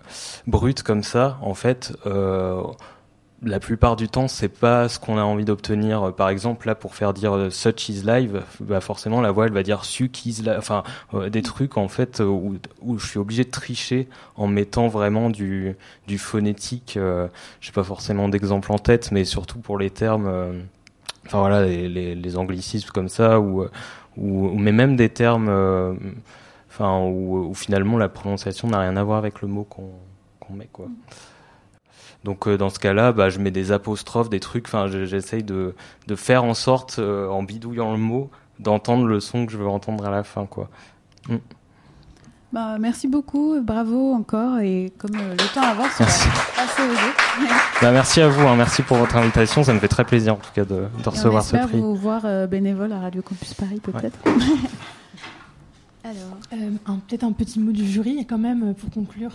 [0.48, 2.62] brut comme ça, en fait, euh,
[3.44, 6.14] la plupart du temps, c'est pas ce qu'on a envie d'obtenir.
[6.16, 9.52] Par exemple, là, pour faire dire euh, such is live, bah forcément, la voix, elle
[9.52, 10.56] va dire such is live.
[10.60, 10.84] Enfin,
[11.16, 14.88] euh, des trucs en fait euh, où, où je suis obligé de tricher en mettant
[14.88, 15.76] vraiment du,
[16.08, 16.94] du phonétique.
[16.98, 17.28] Euh,
[17.62, 20.28] J'ai pas forcément d'exemple en tête, mais surtout pour les termes.
[20.28, 20.54] euh,
[21.26, 23.66] enfin voilà les, anglicismes comme ça ou,
[24.18, 25.94] ou mais même des termes euh,
[26.70, 29.92] enfin où, où finalement la prononciation n'a rien à voir avec le mot qu'on
[30.40, 30.88] qu'on met quoi
[32.24, 35.44] donc euh, dans ce cas-là bah je mets des apostrophes des trucs enfin je- j'essaye
[35.44, 35.76] de
[36.08, 38.30] de faire en sorte euh, en bidouillant le mot
[38.60, 40.70] d'entendre le son que je veux entendre à la fin quoi
[41.30, 41.38] Mm.
[42.54, 46.28] Bah, merci beaucoup, bravo encore et comme euh, le temps avance, on va Merci.
[46.56, 47.62] passer aux autres.
[47.82, 50.38] Bah, merci à vous hein, merci pour votre invitation ça me fait très plaisir en
[50.38, 53.54] tout cas de, on recevoir ce espère prix vous voir euh, bénévole à Radio Campus
[53.56, 54.20] Paris peut-être.
[56.04, 56.72] Alors, Euh,
[57.08, 59.32] peut-être un petit mot du jury quand même pour conclure.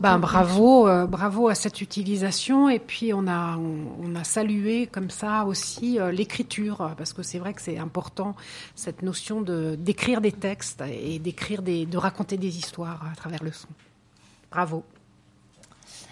[0.00, 2.68] Ben, bravo, euh, bravo à cette utilisation.
[2.68, 7.22] Et puis on a, on, on a salué comme ça aussi euh, l'écriture, parce que
[7.22, 8.34] c'est vrai que c'est important
[8.74, 13.42] cette notion de d'écrire des textes et d'écrire des, de raconter des histoires à travers
[13.42, 13.68] le son.
[14.50, 14.84] Bravo.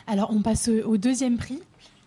[0.07, 1.61] Alors, on passe au, deuxième prix.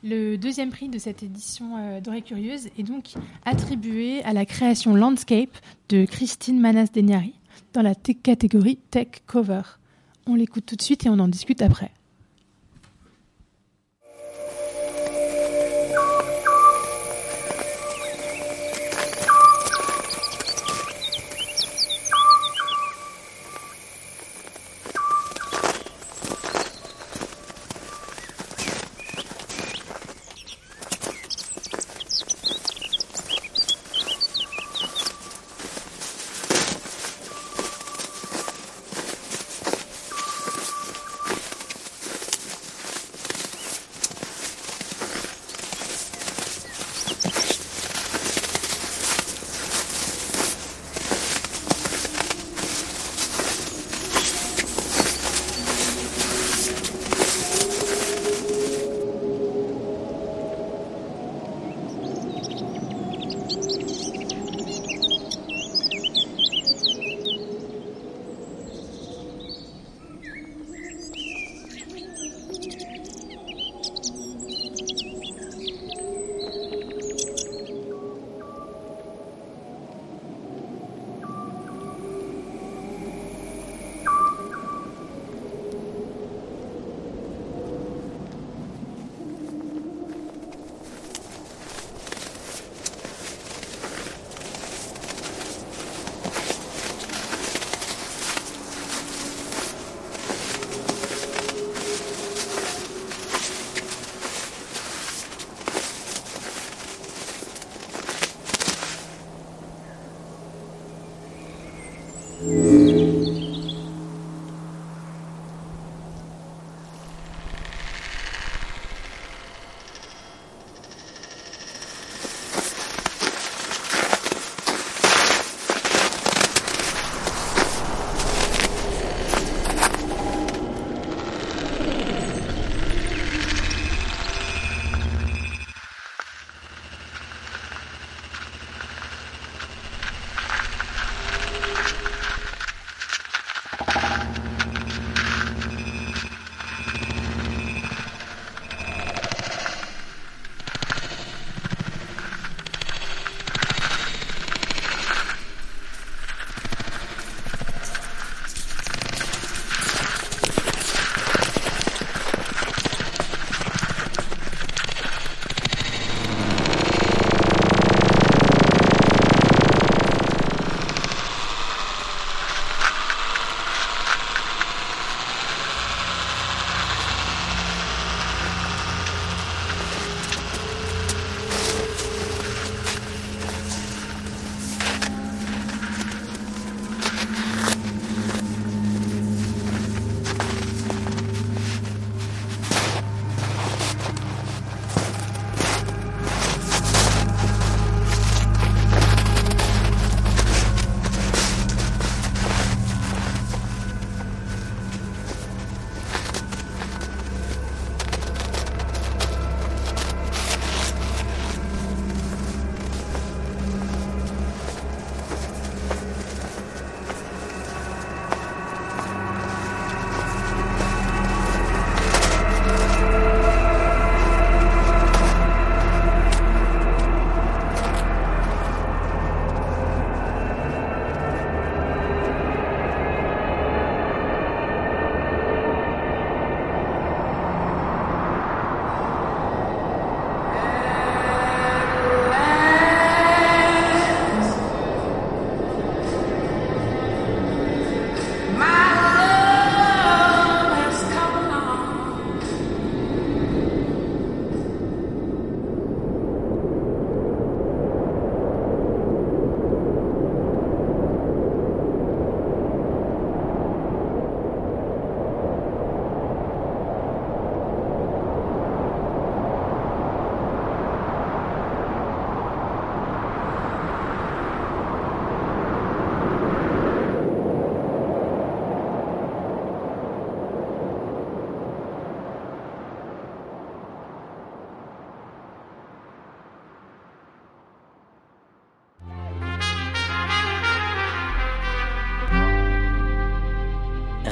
[0.03, 3.13] Le deuxième prix de cette édition euh, Curieuse est donc
[3.45, 5.55] attribué à la création Landscape
[5.89, 7.35] de Christine Manas-Deniari
[7.73, 9.61] dans la catégorie Tech Cover.
[10.27, 11.91] On l'écoute tout de suite et on en discute après.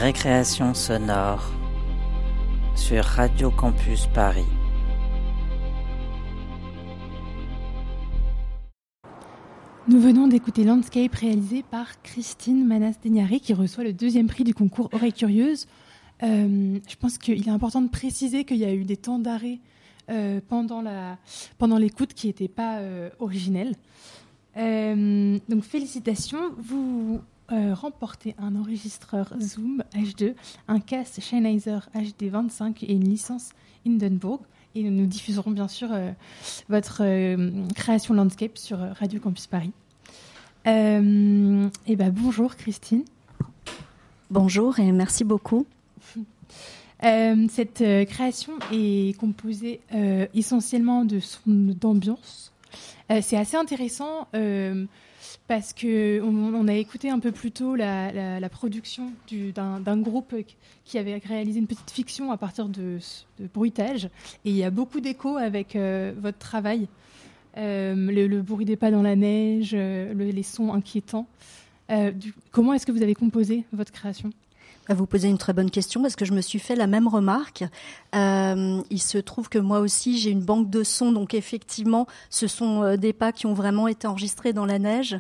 [0.01, 1.51] Récréation sonore
[2.73, 4.45] sur Radio Campus Paris.
[9.89, 14.88] Nous venons d'écouter Landscape réalisé par Christine Manas-Degnari qui reçoit le deuxième prix du concours
[14.93, 15.67] Oreille Curieuse.
[16.23, 19.59] Euh, je pense qu'il est important de préciser qu'il y a eu des temps d'arrêt
[20.09, 23.75] euh, pendant l'écoute qui n'étaient pas euh, originels.
[24.55, 27.19] Euh, donc félicitations, vous
[27.51, 30.33] euh, remportez un enregistreur Zoom H2,
[30.67, 33.51] un casque Sennheiser HD 25 et une licence
[33.88, 34.41] Hindenburg.
[34.75, 36.12] Et nous diffuserons bien sûr euh,
[36.69, 39.71] votre euh, création landscape sur Radio Campus Paris.
[40.67, 43.03] Euh, et ben bonjour Christine.
[44.29, 45.65] Bonjour et merci beaucoup.
[47.05, 52.51] Euh, cette euh, création est composée euh, essentiellement de sons d'ambiance.
[53.09, 54.85] Euh, c'est assez intéressant euh,
[55.49, 60.35] parce que on, a écouté un peu plus tôt la, production du- d'un groupe
[60.85, 62.99] qui avait réalisé une petite fiction à partir de,
[63.51, 64.05] bruitage
[64.45, 66.88] et il y a beaucoup d'écho avec euh, votre travail.
[67.57, 71.27] Euh, le, bruit des pas dans la neige, euh, le- les sons inquiétants.
[72.51, 74.29] Comment est-ce que vous avez composé votre création?
[74.91, 77.63] Vous posez une très bonne question parce que je me suis fait la même remarque.
[78.15, 82.47] Euh, il se trouve que moi aussi j'ai une banque de sons, donc effectivement, ce
[82.47, 85.19] sont euh, des pas qui ont vraiment été enregistrés dans la neige.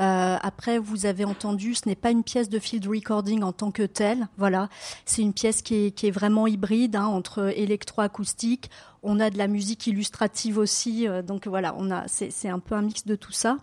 [0.00, 3.70] Euh, après, vous avez entendu, ce n'est pas une pièce de field recording en tant
[3.70, 4.28] que telle.
[4.38, 4.70] Voilà,
[5.04, 8.70] c'est une pièce qui est, vraiment hybride hein, entre électroacoustique.
[9.02, 12.74] On a de la musique illustrative aussi, euh, donc voilà, on a, c'est un peu
[12.74, 13.58] un mix de tout ça.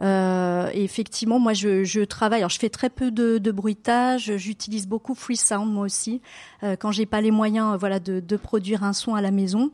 [0.00, 2.40] Euh, et effectivement, moi, je, travaille.
[2.40, 4.36] Alors, je fais très peu de, bruitage.
[4.36, 6.20] J'utilise beaucoup Freesound moi aussi
[6.62, 9.70] euh, quand j'ai pas les moyens, euh, voilà, de, produire un son à la maison.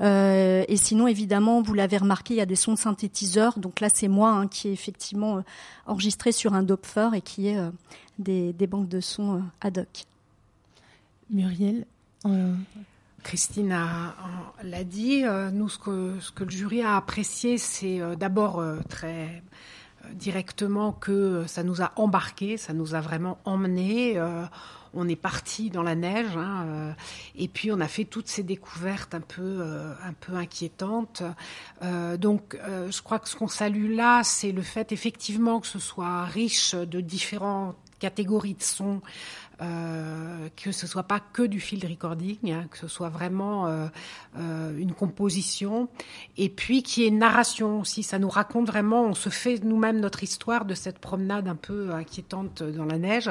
[0.00, 3.58] Et sinon, évidemment, vous l'avez remarqué, il y a des sons de synthétiseurs.
[3.58, 5.42] Donc là, c'est moi hein, qui est effectivement
[5.86, 7.58] enregistré sur un Doppler et qui est
[8.18, 10.04] des, des banques de sons ad hoc.
[11.30, 11.84] Muriel
[13.28, 13.76] Christine
[14.62, 15.22] l'a dit.
[15.26, 19.42] euh, nous, ce que, le jury a apprécié, c'est euh, d'abord euh, très
[20.14, 24.14] directement que ça nous a embarqué, ça nous a vraiment emmené.
[24.16, 24.46] euh,
[24.94, 26.94] on est parti dans la neige, hein,
[27.36, 29.62] et puis on a fait toutes ces découvertes un peu,
[30.02, 31.22] un peu inquiétantes.
[31.82, 36.24] Donc, je crois que ce qu'on salue là, c'est le fait effectivement que ce soit
[36.24, 39.02] riche de différentes catégories de sons,
[39.60, 43.86] euh, que ce soit pas que du field recording, hein, que ce soit vraiment euh,
[44.38, 45.88] euh, une composition,
[46.36, 48.02] et puis qui est narration aussi.
[48.02, 51.92] Ça nous raconte vraiment, on se fait nous-mêmes notre histoire de cette promenade un peu
[51.92, 53.30] inquiétante dans la neige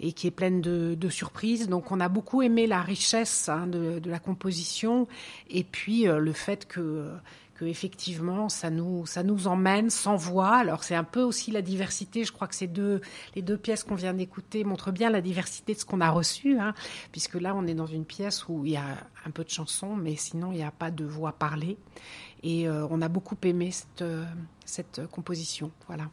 [0.00, 1.68] et qui est pleine de, de surprises.
[1.68, 5.06] Donc on a beaucoup aimé la richesse hein, de, de la composition
[5.50, 7.10] et puis euh, le fait que
[7.58, 10.54] que effectivement ça nous ça nous emmène sans voix.
[10.56, 12.24] Alors c'est un peu aussi la diversité.
[12.24, 13.00] Je crois que ces deux
[13.34, 16.58] les deux pièces qu'on vient d'écouter montrent bien la diversité de ce qu'on a reçu,
[16.58, 16.74] hein,
[17.12, 19.96] puisque là on est dans une pièce où il y a un peu de chansons,
[19.96, 21.76] mais sinon il n'y a pas de voix parlée.
[22.42, 24.24] Et euh, on a beaucoup aimé cette euh,
[24.64, 25.70] cette composition.
[25.86, 26.10] Voilà.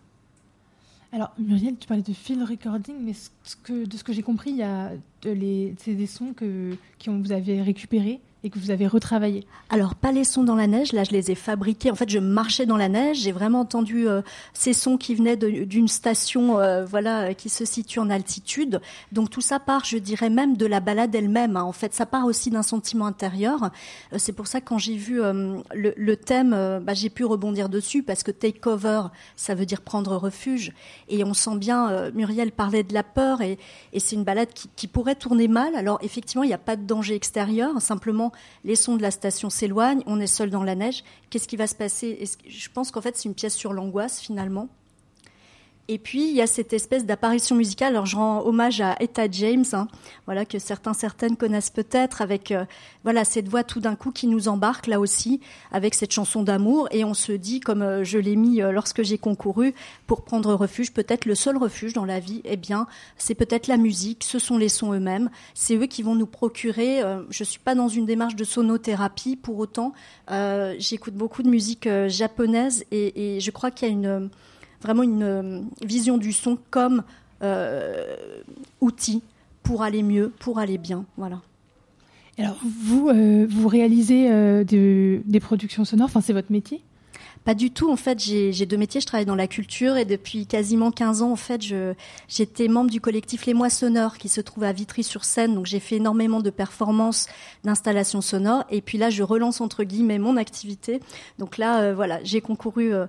[1.14, 4.64] Alors, Muriel, tu parlais de field recording, mais de ce que j'ai compris, il y
[4.64, 6.76] a de les, c'est des sons que,
[7.06, 9.46] vous avez récupérés et que vous avez retravaillés.
[9.70, 11.92] Alors, pas les sons dans la neige, là je les ai fabriqués.
[11.92, 14.22] En fait, je marchais dans la neige, j'ai vraiment entendu euh,
[14.54, 18.82] ces sons qui venaient d'une station euh, voilà, euh, qui se situe en altitude.
[19.14, 21.56] Donc tout ça part, je dirais même, de la balade elle-même.
[21.56, 21.64] hein.
[21.64, 23.72] En fait, ça part aussi d'un sentiment intérieur.
[24.18, 25.22] C'est pour ça que quand j'ai vu
[25.74, 29.04] le, thème, bah, j'ai pu rebondir dessus parce que take cover,
[29.36, 30.74] ça veut dire prendre refuge.
[31.08, 33.58] Et on sent bien, Muriel parlait de la peur et,
[33.98, 35.76] c'est une balade qui pourrait tourner mal.
[35.76, 38.33] Alors effectivement, il n'y a pas de danger extérieur, simplement
[38.64, 41.04] les sons de la station s'éloignent, on est seul dans la neige.
[41.30, 42.24] Qu'est-ce qui va se passer?
[42.48, 44.70] Je pense qu'en fait c'est une pièce sur l'angoisse finalement.
[45.90, 47.94] Et puis il y a cette espèce d'apparition musicale.
[47.94, 49.90] Alors je rends hommage à Etta James, hein,
[50.26, 52.64] voilà que certains certaines connaissent peut-être, avec euh,
[53.04, 55.42] voilà cette voix tout d'un coup qui nous embarque là aussi
[55.74, 59.04] avec cette chanson d'amour et on se dit comme euh, je l'ai mis euh, lorsque
[59.04, 59.74] j'ai concouru
[60.08, 63.76] pour prendre refuge, peut-être le seul refuge dans la vie, eh bien c'est peut-être la
[63.76, 67.02] musique, ce sont les sons eux-mêmes, c'est eux qui vont nous procurer.
[67.30, 69.94] je suis pas dans une démarche de sonothérapie pour autant,
[70.78, 74.30] j'écoute beaucoup de musique japonaise et je crois qu'il y a une
[74.84, 77.04] vraiment une euh, vision du son comme
[77.42, 78.16] euh,
[78.82, 79.22] outil
[79.64, 81.06] pour aller mieux, pour aller bien.
[81.18, 81.42] Voilà.
[82.38, 86.82] Alors, vous, euh, vous réalisez de- des productions sonores, enfin, c'est votre métier?
[87.46, 87.92] Pas du tout.
[87.92, 89.02] En fait, j'ai deux métiers.
[89.02, 91.62] Je travaille dans la culture et depuis quasiment 15 ans, en fait,
[92.28, 95.54] j'étais membre du collectif Les Moissonneurs qui se trouve à Vitry-sur-Seine.
[95.54, 97.28] Donc, j'ai fait énormément de performances,
[97.64, 98.64] d'installations sonores.
[98.70, 101.02] Et puis là, je relance entre guillemets mon activité.
[101.40, 103.06] Donc là, euh, voilà, j'ai concouru euh,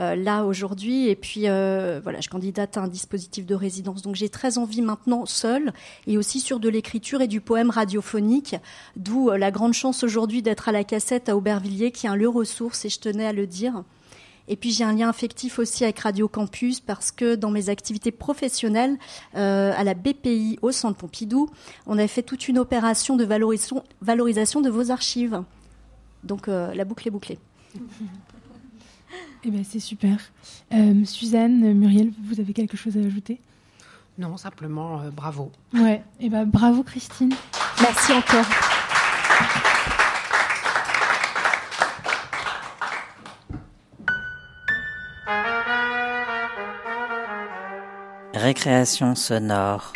[0.00, 1.08] euh, là aujourd'hui.
[1.08, 4.02] Et puis, voilà, je candidate à un dispositif de résidence.
[4.02, 5.72] Donc, j'ai très envie maintenant seule
[6.06, 8.56] et aussi sur de l'écriture et du poème radiophonique.
[8.96, 12.28] D'où la grande chance aujourd'hui d'être à la cassette à Aubervilliers, qui est un lieu
[12.28, 12.84] ressource.
[12.84, 13.77] Et je tenais à le dire.
[14.48, 18.10] Et puis j'ai un lien affectif aussi avec Radio Campus parce que dans mes activités
[18.10, 18.96] professionnelles
[19.36, 21.50] euh, à la BPI au Centre Pompidou,
[21.86, 25.42] on a fait toute une opération de valorisation, valorisation de vos archives.
[26.24, 27.38] Donc euh, la boucle est bouclée.
[29.44, 30.18] Eh ben, c'est super.
[30.74, 33.40] Euh, Suzanne, Muriel, vous avez quelque chose à ajouter?
[34.18, 35.52] Non, simplement bravo.
[35.72, 37.32] Ouais, et eh ben, bravo Christine.
[37.80, 38.77] Merci encore.
[48.38, 49.92] Récréation sonore.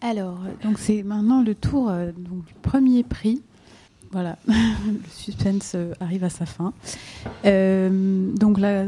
[0.00, 3.42] Alors, donc c'est maintenant le tour euh, du premier prix.
[4.12, 4.54] Voilà, le
[5.10, 6.72] suspense euh, arrive à sa fin.
[7.44, 8.84] Euh, donc la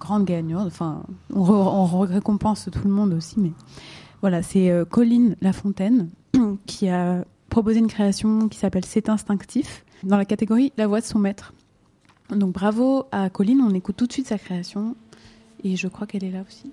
[0.00, 3.52] grande gagnante, enfin, on, récompense tout le monde aussi, mais
[4.22, 6.10] voilà, c'est Colline Lafontaine
[6.66, 11.06] qui a proposé une création qui s'appelle C'est instinctif dans la catégorie La voix de
[11.06, 11.54] son maître.
[12.36, 14.96] Donc bravo à Colline, on écoute tout de suite sa création
[15.64, 16.70] et je crois qu'elle est là aussi.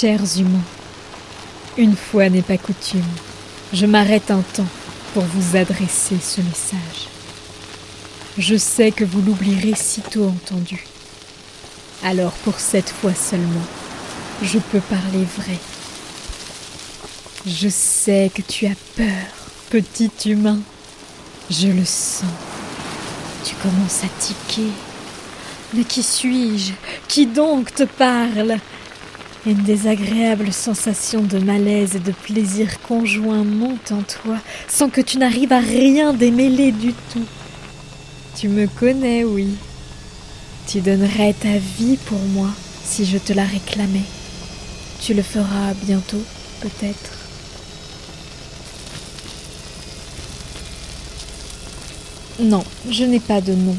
[0.00, 0.62] Chers humains,
[1.76, 3.02] une fois n'est pas coutume,
[3.72, 4.68] je m'arrête un temps
[5.12, 7.08] pour vous adresser ce message.
[8.38, 10.84] Je sais que vous l'oublierez sitôt entendu.
[12.04, 13.66] Alors pour cette fois seulement,
[14.40, 15.58] je peux parler vrai.
[17.44, 19.26] Je sais que tu as peur,
[19.68, 20.60] petit humain.
[21.50, 22.22] Je le sens.
[23.44, 24.70] Tu commences à tiquer.
[25.74, 26.74] Mais qui suis-je?
[27.08, 28.58] Qui donc te parle?
[29.48, 34.36] Une désagréable sensation de malaise et de plaisir conjoint monte en toi
[34.68, 37.24] sans que tu n'arrives à rien démêler du tout.
[38.36, 39.48] Tu me connais, oui.
[40.66, 42.50] Tu donnerais ta vie pour moi
[42.84, 44.04] si je te la réclamais.
[45.00, 46.22] Tu le feras bientôt,
[46.60, 47.12] peut-être.
[52.38, 53.76] Non, je n'ai pas de nom.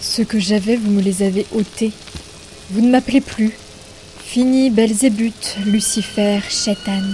[0.00, 1.92] Ceux que j'avais, vous me les avez ôtés.
[2.70, 3.52] Vous ne m'appelez plus,
[4.34, 7.04] Fini Belzébuth, Lucifer, Chétan.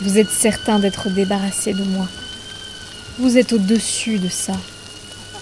[0.00, 2.08] Vous êtes certain d'être débarrassé de moi.
[3.18, 4.54] Vous êtes au-dessus de ça.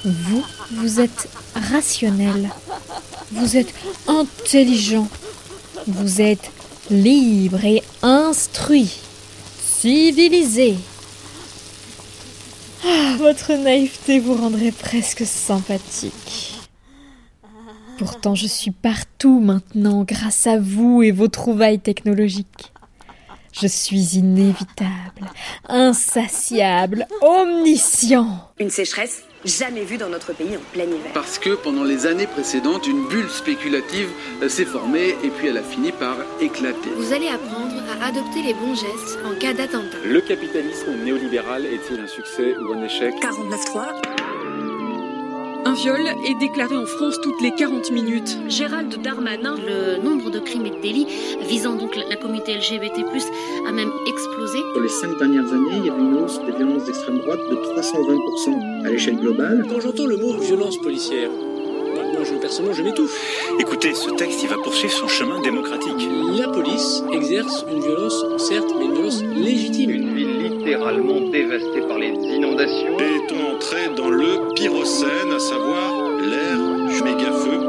[0.05, 2.51] Vous, vous êtes rationnel.
[3.31, 3.73] Vous êtes
[4.09, 5.07] intelligent.
[5.87, 6.51] Vous êtes
[6.91, 8.91] libre et instruit.
[9.79, 10.75] Civilisé.
[12.85, 16.54] Ah, votre naïveté vous rendrait presque sympathique.
[17.99, 22.73] Pourtant, je suis partout maintenant grâce à vous et vos trouvailles technologiques.
[23.53, 25.31] Je suis inévitable,
[25.69, 28.51] insatiable, omniscient.
[28.59, 31.13] Une sécheresse jamais vue dans notre pays en plein hiver.
[31.13, 34.09] Parce que pendant les années précédentes, une bulle spéculative
[34.49, 36.91] s'est formée et puis elle a fini par éclater.
[36.97, 39.99] Vous allez apprendre à adopter les bons gestes en cas d'attentat.
[40.05, 43.15] Le capitalisme néolibéral est-il un succès ou un échec?
[43.23, 44.34] 49.3
[45.65, 48.39] un viol est déclaré en France toutes les 40 minutes.
[48.49, 51.07] Gérald Darmanin, le nombre de crimes et de délits
[51.49, 53.05] visant donc la communauté LGBT+,
[53.67, 54.59] a même explosé.
[54.75, 57.41] Dans les cinq dernières années, il y a eu une hausse des violences d'extrême droite
[57.51, 59.67] de 320% à l'échelle globale.
[59.69, 63.51] Quand j'entends le mot violence policière, moi, je, personnellement, je m'étouffe.
[63.59, 66.09] Écoutez, ce texte, il va poursuivre son chemin démocratique.
[66.37, 70.14] La police exerce une violence, certes, mais une violence légitime.
[70.65, 72.99] Littéralement dévastée par les inondations.
[72.99, 77.61] Est-on entré dans le pyrocène, à savoir l'ère du méga-feu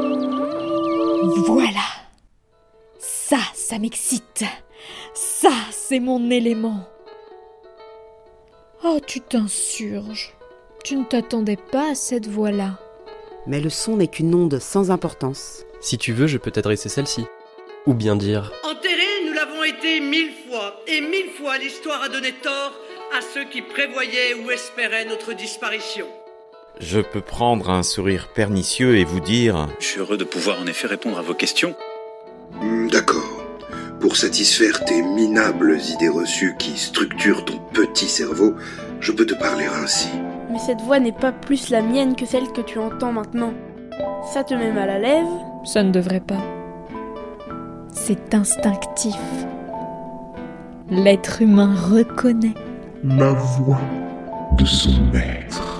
[1.44, 1.84] Voilà
[2.98, 4.44] Ça, ça m'excite
[5.12, 6.88] Ça, c'est mon élément
[8.82, 10.34] Oh, tu t'insurges.
[10.82, 12.78] Tu ne t'attendais pas à cette voix-là.
[13.46, 15.64] Mais le son n'est qu'une onde sans importance.
[15.82, 17.26] Si tu veux, je peux t'adresser celle-ci.
[17.84, 22.32] Ou bien dire Enterrés, nous l'avons été mille fois, et mille fois l'histoire a donné
[22.42, 22.72] tort
[23.16, 26.06] à ceux qui prévoyaient ou espéraient notre disparition.
[26.80, 29.68] Je peux prendre un sourire pernicieux et vous dire...
[29.78, 31.74] Je suis heureux de pouvoir en effet répondre à vos questions.
[32.60, 33.44] Hmm, d'accord.
[34.00, 38.54] Pour satisfaire tes minables idées reçues qui structurent ton petit cerveau,
[39.00, 40.10] je peux te parler ainsi.
[40.50, 43.54] Mais cette voix n'est pas plus la mienne que celle que tu entends maintenant.
[44.32, 45.26] Ça te met mal à l'aise?
[45.64, 46.42] Ça ne devrait pas.
[47.90, 49.16] C'est instinctif.
[50.90, 52.54] L'être humain reconnaît
[53.08, 53.80] la voix
[54.58, 55.75] de son maître.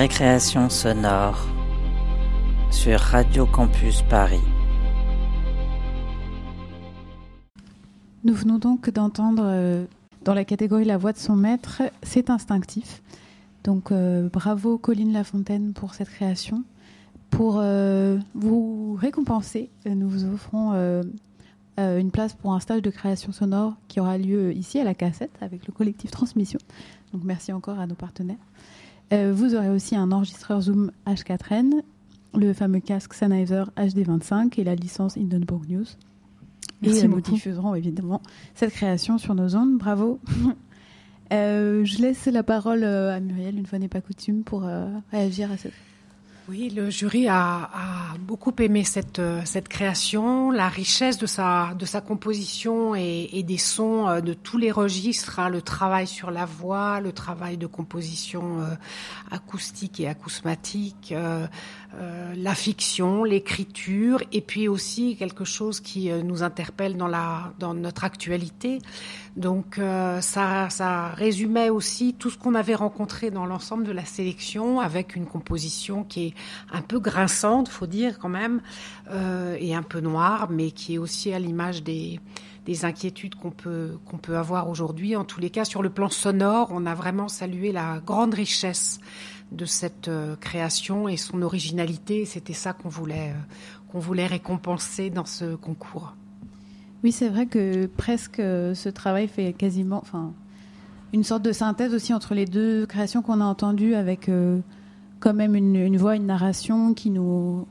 [0.00, 1.46] Récréation sonore
[2.70, 4.40] sur Radio Campus Paris.
[8.24, 9.84] Nous venons donc d'entendre euh,
[10.24, 13.02] dans la catégorie La voix de son maître, c'est instinctif.
[13.62, 16.64] Donc euh, bravo Colline Lafontaine pour cette création.
[17.28, 20.72] Pour euh, vous récompenser, nous vous offrons
[21.76, 25.36] une place pour un stage de création sonore qui aura lieu ici à la cassette
[25.42, 26.58] avec le collectif Transmission.
[27.12, 28.38] Donc merci encore à nos partenaires.
[29.12, 31.82] Euh, vous aurez aussi un enregistreur Zoom H4n,
[32.34, 35.86] le fameux casque Sennheiser HD25 et la licence Hindenburg News.
[36.82, 38.22] Merci et nous diffuserons évidemment
[38.54, 39.78] cette création sur nos ondes.
[39.78, 40.20] Bravo.
[41.32, 44.68] Euh, je laisse la parole euh, à Muriel, une fois n'est pas coutume, pour
[45.12, 45.72] réagir à cette
[46.48, 47.70] oui, le jury a,
[48.20, 53.58] beaucoup aimé cette, euh, cette création, la richesse de sa, de sa composition et, des
[53.58, 57.66] sons euh, de tous les registres, hein, le travail sur la voix, le travail de
[57.66, 58.74] composition euh,
[59.30, 61.14] acoustique et acousmatique,
[62.36, 68.04] la fiction, l'écriture, et puis aussi quelque chose qui nous interpelle dans, la, dans notre
[68.04, 68.78] actualité.
[69.36, 69.80] Donc
[70.20, 75.16] ça, ça résumait aussi tout ce qu'on avait rencontré dans l'ensemble de la sélection avec
[75.16, 76.34] une composition qui est
[76.72, 78.60] un peu grinçante, faut dire quand même,
[79.10, 82.20] euh, et un peu noire, mais qui est aussi à l'image des,
[82.66, 85.16] des inquiétudes qu'on peut, qu'on peut avoir aujourd'hui.
[85.16, 89.00] En tous les cas, sur le plan sonore, on a vraiment salué la grande richesse
[89.52, 92.24] de cette euh, création et son originalité.
[92.24, 96.14] C'était ça qu'on voulait, euh, qu'on voulait récompenser dans ce concours.
[97.02, 100.32] Oui, c'est vrai que presque ce travail fait quasiment, enfin,
[101.14, 104.28] une sorte de synthèse aussi entre les deux créations qu'on a entendues avec
[105.20, 107.66] quand même une, voix, une narration qui nous,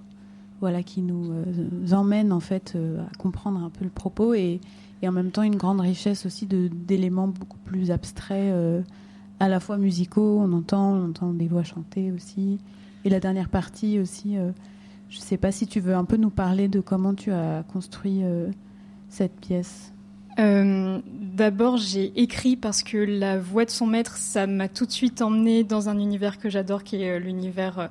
[0.61, 4.59] voilà, qui nous euh, emmène en fait euh, à comprendre un peu le propos et,
[5.01, 8.81] et en même temps une grande richesse aussi d'éléments beaucoup plus abstraits, euh,
[9.39, 12.59] à la fois musicaux, on entend, on entend des voix chantées aussi.
[13.05, 14.35] Et la dernière partie aussi,
[15.09, 17.63] je ne sais pas si tu veux un peu nous parler de comment tu as
[17.71, 18.21] construit
[19.09, 19.93] cette pièce.
[20.39, 24.91] Euh, d'abord, j'ai écrit parce que la voix de son maître, ça m'a tout de
[24.91, 27.89] suite emmené dans un univers que j'adore, qui est euh, l'univers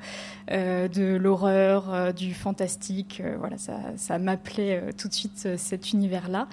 [0.50, 3.22] euh, de l'horreur, du fantastique.
[3.38, 6.48] voilà, ça, ça m'appelait tout de suite cet univers-là.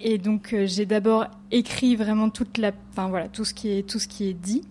[0.00, 3.98] Et donc, j'ai d'abord écrit vraiment toute la, enfin voilà, tout ce qui est tout
[3.98, 4.62] ce qui est dit.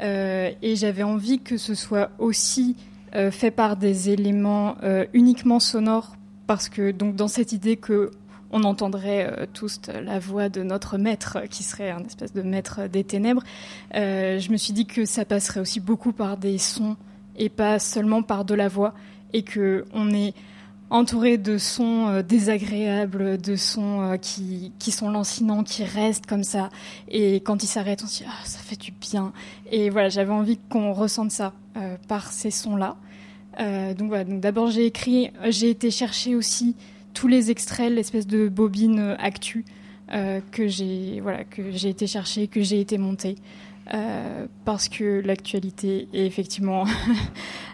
[0.00, 2.76] et j'avais envie que ce soit aussi
[3.30, 4.76] fait par des éléments
[5.12, 6.16] uniquement sonores,
[6.46, 8.10] parce que donc dans cette idée que
[8.50, 12.88] on entendrait euh, tous la voix de notre maître, qui serait un espèce de maître
[12.88, 13.42] des ténèbres.
[13.94, 16.96] Euh, je me suis dit que ça passerait aussi beaucoup par des sons
[17.36, 18.94] et pas seulement par de la voix,
[19.32, 20.34] et que on est
[20.90, 26.70] entouré de sons euh, désagréables, de sons qui, qui sont lancinants, qui restent comme ça.
[27.08, 29.32] Et quand ils s'arrêtent, on se dit ah ça fait du bien.
[29.70, 31.52] Et voilà, j'avais envie qu'on ressente ça
[32.08, 32.96] par ces sons-là.
[33.94, 34.24] donc voilà.
[34.24, 36.74] Donc d'abord j'ai écrit, j'ai été chercher aussi
[37.14, 39.64] tous les extraits, l'espèce de bobine actu
[40.12, 43.36] euh, que j'ai voilà que j'ai été chercher, que j'ai été monter.
[44.64, 46.84] parce que l'actualité est effectivement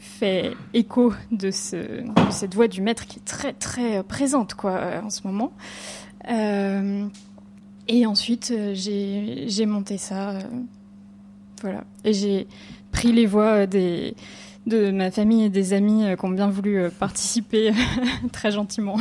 [0.00, 5.02] fait écho de, ce, de, cette voix du maître qui est très très présente quoi
[5.04, 5.52] en ce moment.
[7.88, 10.38] et ensuite j'ai monté ça,
[11.60, 12.46] voilà, et j'ai
[12.92, 14.14] pris les voix de
[14.90, 17.72] ma famille et des amis qui ont bien voulu participer
[18.32, 18.96] très gentiment.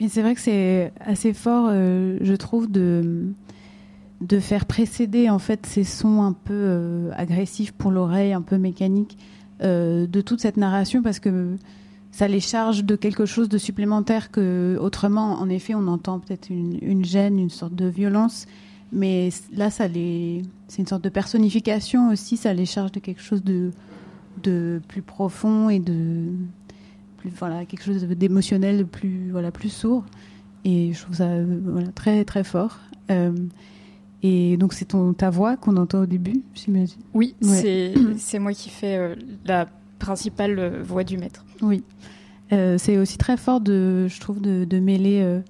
[0.00, 3.32] Mais c'est vrai que c'est assez fort, euh, je trouve, de,
[4.20, 8.58] de faire précéder en fait ces sons un peu euh, agressifs pour l'oreille, un peu
[8.58, 9.16] mécaniques,
[9.62, 11.56] euh, de toute cette narration parce que
[12.10, 16.48] ça les charge de quelque chose de supplémentaire que autrement, en effet, on entend peut-être
[16.50, 18.46] une, gêne, une sorte de violence,
[18.92, 23.22] mais là, ça les, c'est une sorte de personnification aussi, ça les charge de quelque
[23.22, 23.70] chose de,
[24.42, 26.24] de plus profond et de
[27.18, 30.04] plus voilà quelque chose d'émotionnel, plus voilà plus sourd.
[30.64, 32.78] Et je trouve ça voilà, très très fort.
[34.22, 37.00] Et donc c'est ton ta voix qu'on entend au début, j'imagine?
[37.14, 37.94] Oui, ouais.
[38.16, 39.14] c'est moi qui fais euh,
[39.44, 41.44] la principale euh, voix du maître.
[41.62, 41.84] Oui,
[42.52, 45.40] euh, c'est aussi très fort de je trouve de, de mêler euh,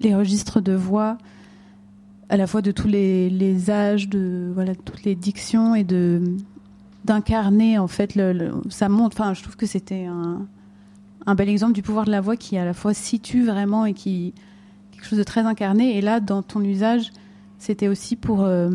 [0.00, 1.18] les registres de voix
[2.28, 6.22] à la fois de tous les, les âges, de voilà toutes les dictions et de
[7.04, 9.18] d'incarner en fait le, le, ça montre.
[9.20, 10.46] Enfin, je trouve que c'était un
[11.26, 13.92] un bel exemple du pouvoir de la voix qui à la fois situe vraiment et
[13.92, 14.32] qui
[14.92, 15.98] quelque chose de très incarné.
[15.98, 17.10] Et là, dans ton usage,
[17.58, 18.42] c'était aussi pour.
[18.42, 18.70] Euh...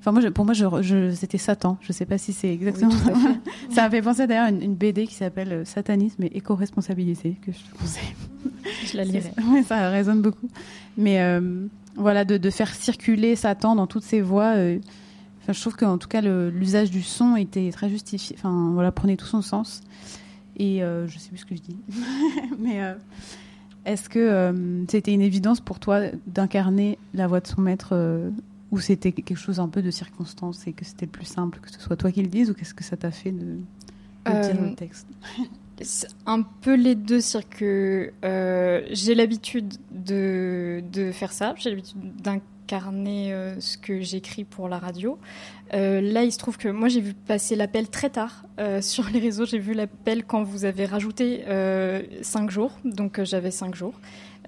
[0.00, 1.78] Enfin, moi, pour moi, je, je, c'était Satan.
[1.80, 3.38] Je ne sais pas si c'est exactement oui,
[3.70, 3.82] ça.
[3.82, 7.52] m'a fait penser d'ailleurs à une, une, BD qui s'appelle euh, Satanisme et éco-responsabilité, que
[7.52, 8.14] je te conseille.
[8.86, 9.32] Je la lirai.
[9.48, 10.48] Ouais, ça résonne beaucoup.
[10.96, 11.66] Mais euh,
[11.96, 14.22] voilà, de, de, faire circuler Satan dans toutes ses.
[14.22, 14.78] Euh,
[15.42, 18.36] enfin, je trouve qu'en tout cas, l'usage du son était très justifié.
[18.38, 19.82] Enfin, voilà, prenait tout son sens.
[20.58, 21.76] Et je sais plus ce que je dis.
[22.58, 22.80] Mais
[23.84, 28.30] est-ce que euh, c'était une évidence pour toi d'incarner la voix de son maître
[28.70, 31.70] ou c'était quelque chose un peu de circonstance et que c'était le plus simple que
[31.70, 33.58] ce soit toi qui le dise ou qu'est-ce que ça t'a fait de,
[34.26, 35.06] de dire le texte?
[36.26, 41.98] un peu les deux, c'est que euh, j'ai l'habitude de, de, faire ça, j'ai l'habitude
[42.72, 45.18] euh, ce que j'écris pour la radio.
[45.74, 48.44] Euh, là, il se trouve que moi, j'ai vu passer l'appel très tard
[48.80, 49.44] sur les réseaux.
[49.44, 51.44] J'ai vu l'appel quand vous avez rajouté
[52.22, 53.94] 5 jours, donc j'avais 5 jours.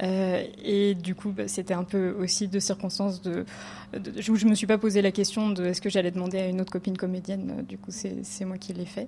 [0.01, 3.45] et du coup, bah, c'était un peu aussi de circonstances de,
[3.93, 6.49] de, je ne me suis pas posé la question de est-ce que j'allais demander à
[6.49, 7.65] une autre copine comédienne.
[7.69, 9.07] Du coup, c'est moi qui l'ai fait.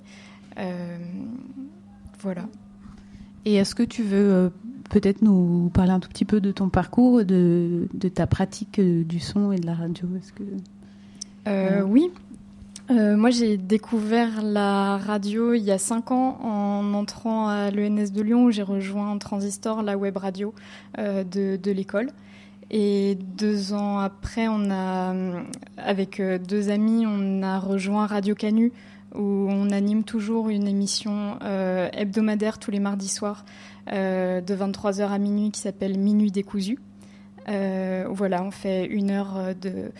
[2.18, 2.46] Voilà.
[3.47, 4.49] Et est-ce que tu veux euh,
[4.90, 9.20] peut-être nous parler un tout petit peu de ton parcours, de, ta pratique euh, du
[9.20, 10.09] son et de la radio?
[11.47, 12.11] Euh, oui.
[12.88, 18.22] Moi, j'ai découvert la radio il y a cinq ans en entrant à l'ENS de
[18.22, 20.55] Lyon où j'ai rejoint Transistor, la web radio
[20.97, 22.11] de, de l'école.
[22.70, 25.14] Et deux ans après, on a,
[25.76, 28.72] avec deux amis, on a rejoint Radio Canu,
[29.16, 33.44] où on anime toujours une émission euh, hebdomadaire tous les mardis soirs
[33.92, 36.78] euh, de 23h à minuit qui s'appelle Minuit décousu.
[37.48, 39.92] Euh, voilà, on fait une heure de,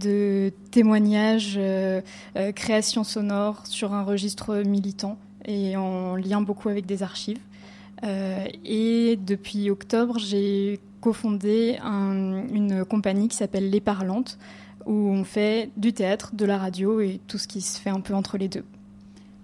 [0.00, 1.58] de témoignages,
[2.54, 7.38] création sonore sur un registre militant et en lien beaucoup avec des archives.
[8.02, 14.36] et depuis octobre, j'ai cofondé un, une compagnie qui s'appelle Les Parlantes,
[14.86, 18.00] où on fait du théâtre, de la radio et tout ce qui se fait un
[18.00, 18.64] peu entre les deux.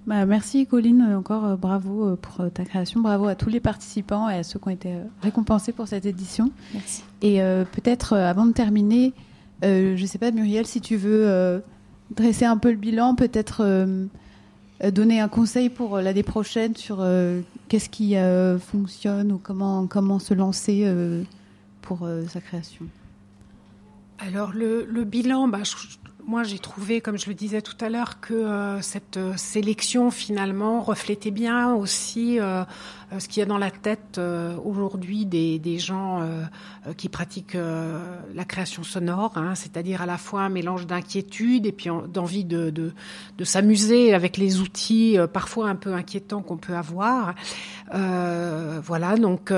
[0.07, 4.35] Bah, merci Colline, encore euh, bravo pour ta création, bravo à tous les participants et
[4.35, 6.51] à ceux qui ont été récompensés pour cette édition.
[6.74, 7.03] Merci.
[7.22, 9.14] Et euh, peut-être euh, avant de terminer,
[9.64, 11.61] euh, je ne sais pas Muriel si tu veux euh,
[12.11, 14.07] dresser un peu le bilan, peut-être euh,
[14.93, 17.03] donner un conseil pour l'année prochaine sur
[17.68, 18.16] qu'est-ce qui
[18.61, 20.87] fonctionne ou comment, comment se lancer
[21.80, 22.85] pour sa création.
[24.19, 25.62] Alors le, le bilan, bah,
[26.27, 30.11] moi j'ai trouvé, comme je le disais tout à l'heure, que euh, cette euh, sélection
[30.11, 32.65] finalement reflétait bien aussi euh,
[33.19, 36.45] ce qu'il y a dans la tête euh, aujourd'hui des, des, gens euh,
[36.97, 37.99] qui pratiquent euh,
[38.35, 42.71] la création sonore, hein, c'est-à-dire à la fois un mélange d'inquiétude et puis d'envie de,
[42.71, 42.93] de,
[43.39, 47.35] de s'amuser avec les outils parfois un peu inquiétants qu'on peut avoir.
[47.91, 49.55] voilà, donc on,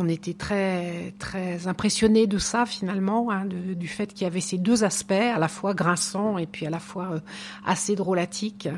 [0.00, 4.40] on, était très très impressionnés de ça finalement, hein, de, du fait qu'il y avait
[4.40, 7.20] ces deux aspects, à la fois grinçants et puis à la fois
[7.64, 8.68] assez drôlatiques.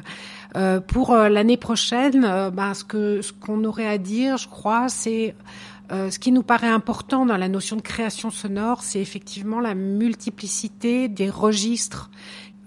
[0.56, 4.48] Euh, pour euh, l'année prochaine, euh, ben, ce que ce qu'on aurait à dire, je
[4.48, 5.34] crois, c'est
[5.92, 9.74] euh, ce qui nous paraît important dans la notion de création sonore, c'est effectivement la
[9.74, 12.10] multiplicité des registres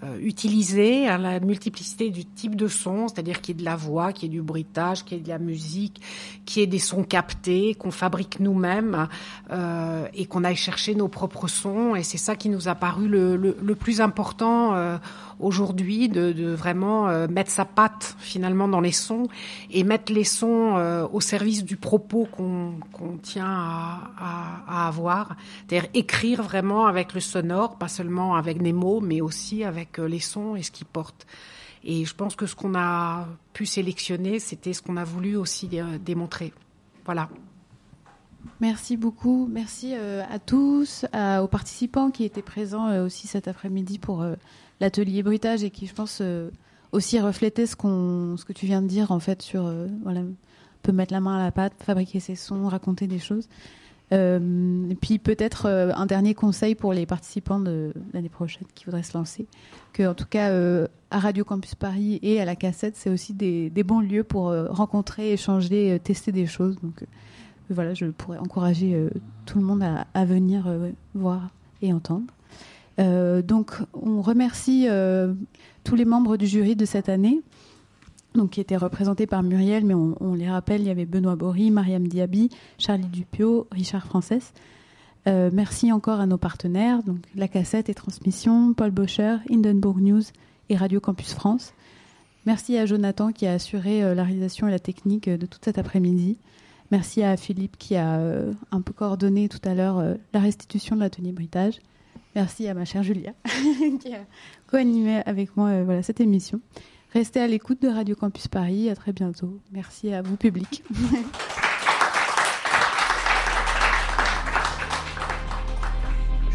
[0.03, 3.75] euh, utilisé, hein, la multiplicité du type de son, c'est-à-dire qu'il y ait de la
[3.75, 5.99] voix, qu'il y ait du bruitage, qu'il y ait de la musique,
[6.45, 9.07] qu'il y ait des sons captés, qu'on fabrique nous-mêmes
[9.49, 11.95] euh, et qu'on aille chercher nos propres sons.
[11.95, 14.97] Et c'est ça qui nous a paru le, le, le plus important euh,
[15.39, 19.27] aujourd'hui, de, vraiment euh, mettre sa patte finalement dans les sons
[19.71, 22.79] et mettre les sons euh, au service du propos qu'on
[23.21, 24.11] tient à,
[24.67, 25.35] à, avoir.
[25.67, 30.07] C'est-à-dire écrire vraiment avec le sonore, pas seulement avec des mots, mais aussi avec euh,
[30.07, 31.27] les sons et ce qu'ils portent.
[31.83, 35.69] Et je pense que ce qu'on a pu sélectionner, c'était ce qu'on a voulu aussi
[36.03, 36.51] démontrer.
[37.05, 37.29] Voilà.
[38.59, 39.47] Merci beaucoup.
[39.49, 44.25] Merci à tous, aux participants qui étaient présents aussi cet après-midi pour
[44.79, 46.21] l'atelier bruitage et qui, je pense,
[46.91, 49.71] aussi reflétaient ce, qu'on, ce que tu viens de dire en fait sur
[50.03, 50.21] voilà,
[50.83, 53.47] peut mettre la main à la pâte, fabriquer ses sons, raconter des choses.
[54.11, 59.17] et puis peut-être un dernier conseil pour les participants de l'année prochaine qui voudraient se
[59.17, 59.47] lancer,
[59.93, 60.51] que en tout cas
[61.09, 65.33] à Radio Campus Paris et à la cassette, c'est aussi des, bons lieux pour rencontrer,
[65.33, 66.77] échanger, tester des choses.
[66.83, 67.03] Donc
[67.69, 69.09] voilà, je pourrais encourager euh,
[69.45, 71.49] tout le monde à, venir euh, voir
[71.81, 72.25] et entendre.
[72.99, 74.87] Euh, donc, on remercie
[75.83, 77.41] tous les membres du jury de cette année,
[78.35, 81.71] donc qui étaient représentés par Muriel, mais on, les rappelle, il y avait Benoît Bory,
[81.71, 84.53] Mariam Diaby, Charlie Dupio, Richard Frances.
[85.27, 90.23] Euh, merci encore à nos partenaires, donc La Cassette et Transmission, Paul Bocher, Hindenburg News
[90.69, 91.73] et Radio Campus France.
[92.45, 95.77] Merci à Jonathan qui a assuré euh, la réalisation et la technique de toute cet
[95.77, 96.37] après-midi.
[96.91, 100.95] Merci à Philippe qui a euh, un peu coordonné tout à l'heure euh, la restitution
[100.95, 101.79] de l'atelier bruitage.
[102.37, 103.33] Merci à ma chère Julia
[103.99, 104.19] qui a
[104.67, 106.61] co-animé avec moi euh, voilà, cette émission.
[107.11, 108.91] Restez à l'écoute de Radio Campus Paris.
[108.91, 109.59] À très bientôt.
[109.71, 110.83] Merci à vous, public.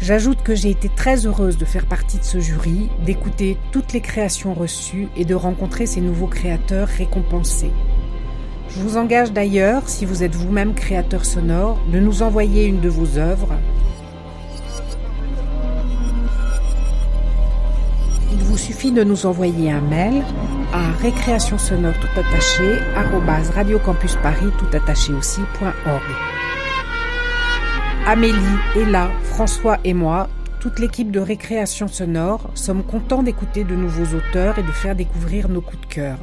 [0.01, 3.99] J'ajoute que j'ai été très heureuse de faire partie de ce jury, d'écouter toutes les
[3.99, 7.73] créations reçues et de rencontrer ces nouveaux créateurs récompensés.
[8.69, 12.87] Je vous engage d'ailleurs, si vous êtes vous-même créateur sonore, de nous envoyer une de
[12.87, 13.59] vos œuvres.
[18.63, 20.23] Suffit de nous envoyer un mail
[20.71, 22.79] à récréation sonore tout attaché
[23.53, 26.01] radiocampusparis tout attaché aussi.org.
[28.07, 28.37] Amélie,
[28.77, 30.29] Ella, François et moi,
[30.61, 35.49] toute l'équipe de Récréation Sonore, sommes contents d'écouter de nouveaux auteurs et de faire découvrir
[35.49, 36.17] nos coups de cœur.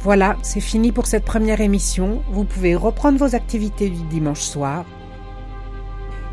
[0.00, 2.22] Voilà, c'est fini pour cette première émission.
[2.30, 4.84] Vous pouvez reprendre vos activités du dimanche soir.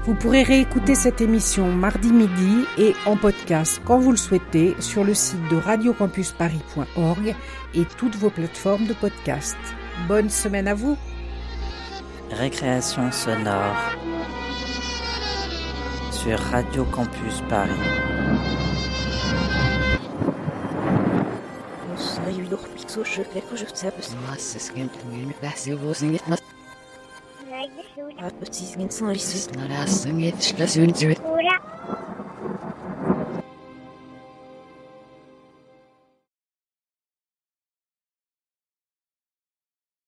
[0.06, 5.06] Vous pourrez réécouter cette émission mardi midi et en podcast quand vous le souhaitez sur
[5.06, 7.34] le site de radiocampusparis.org
[7.74, 9.56] et toutes vos plateformes de podcast.
[10.10, 10.98] Bonne semaine à vous.
[12.32, 13.78] Récréation sonore
[16.12, 17.72] sur Radio Campus Paris.
[28.20, 29.20] Was ist diesen Zeug?
[29.56, 31.20] Na, das sind jetzt das Sündschritt.
[31.22, 32.03] Oder?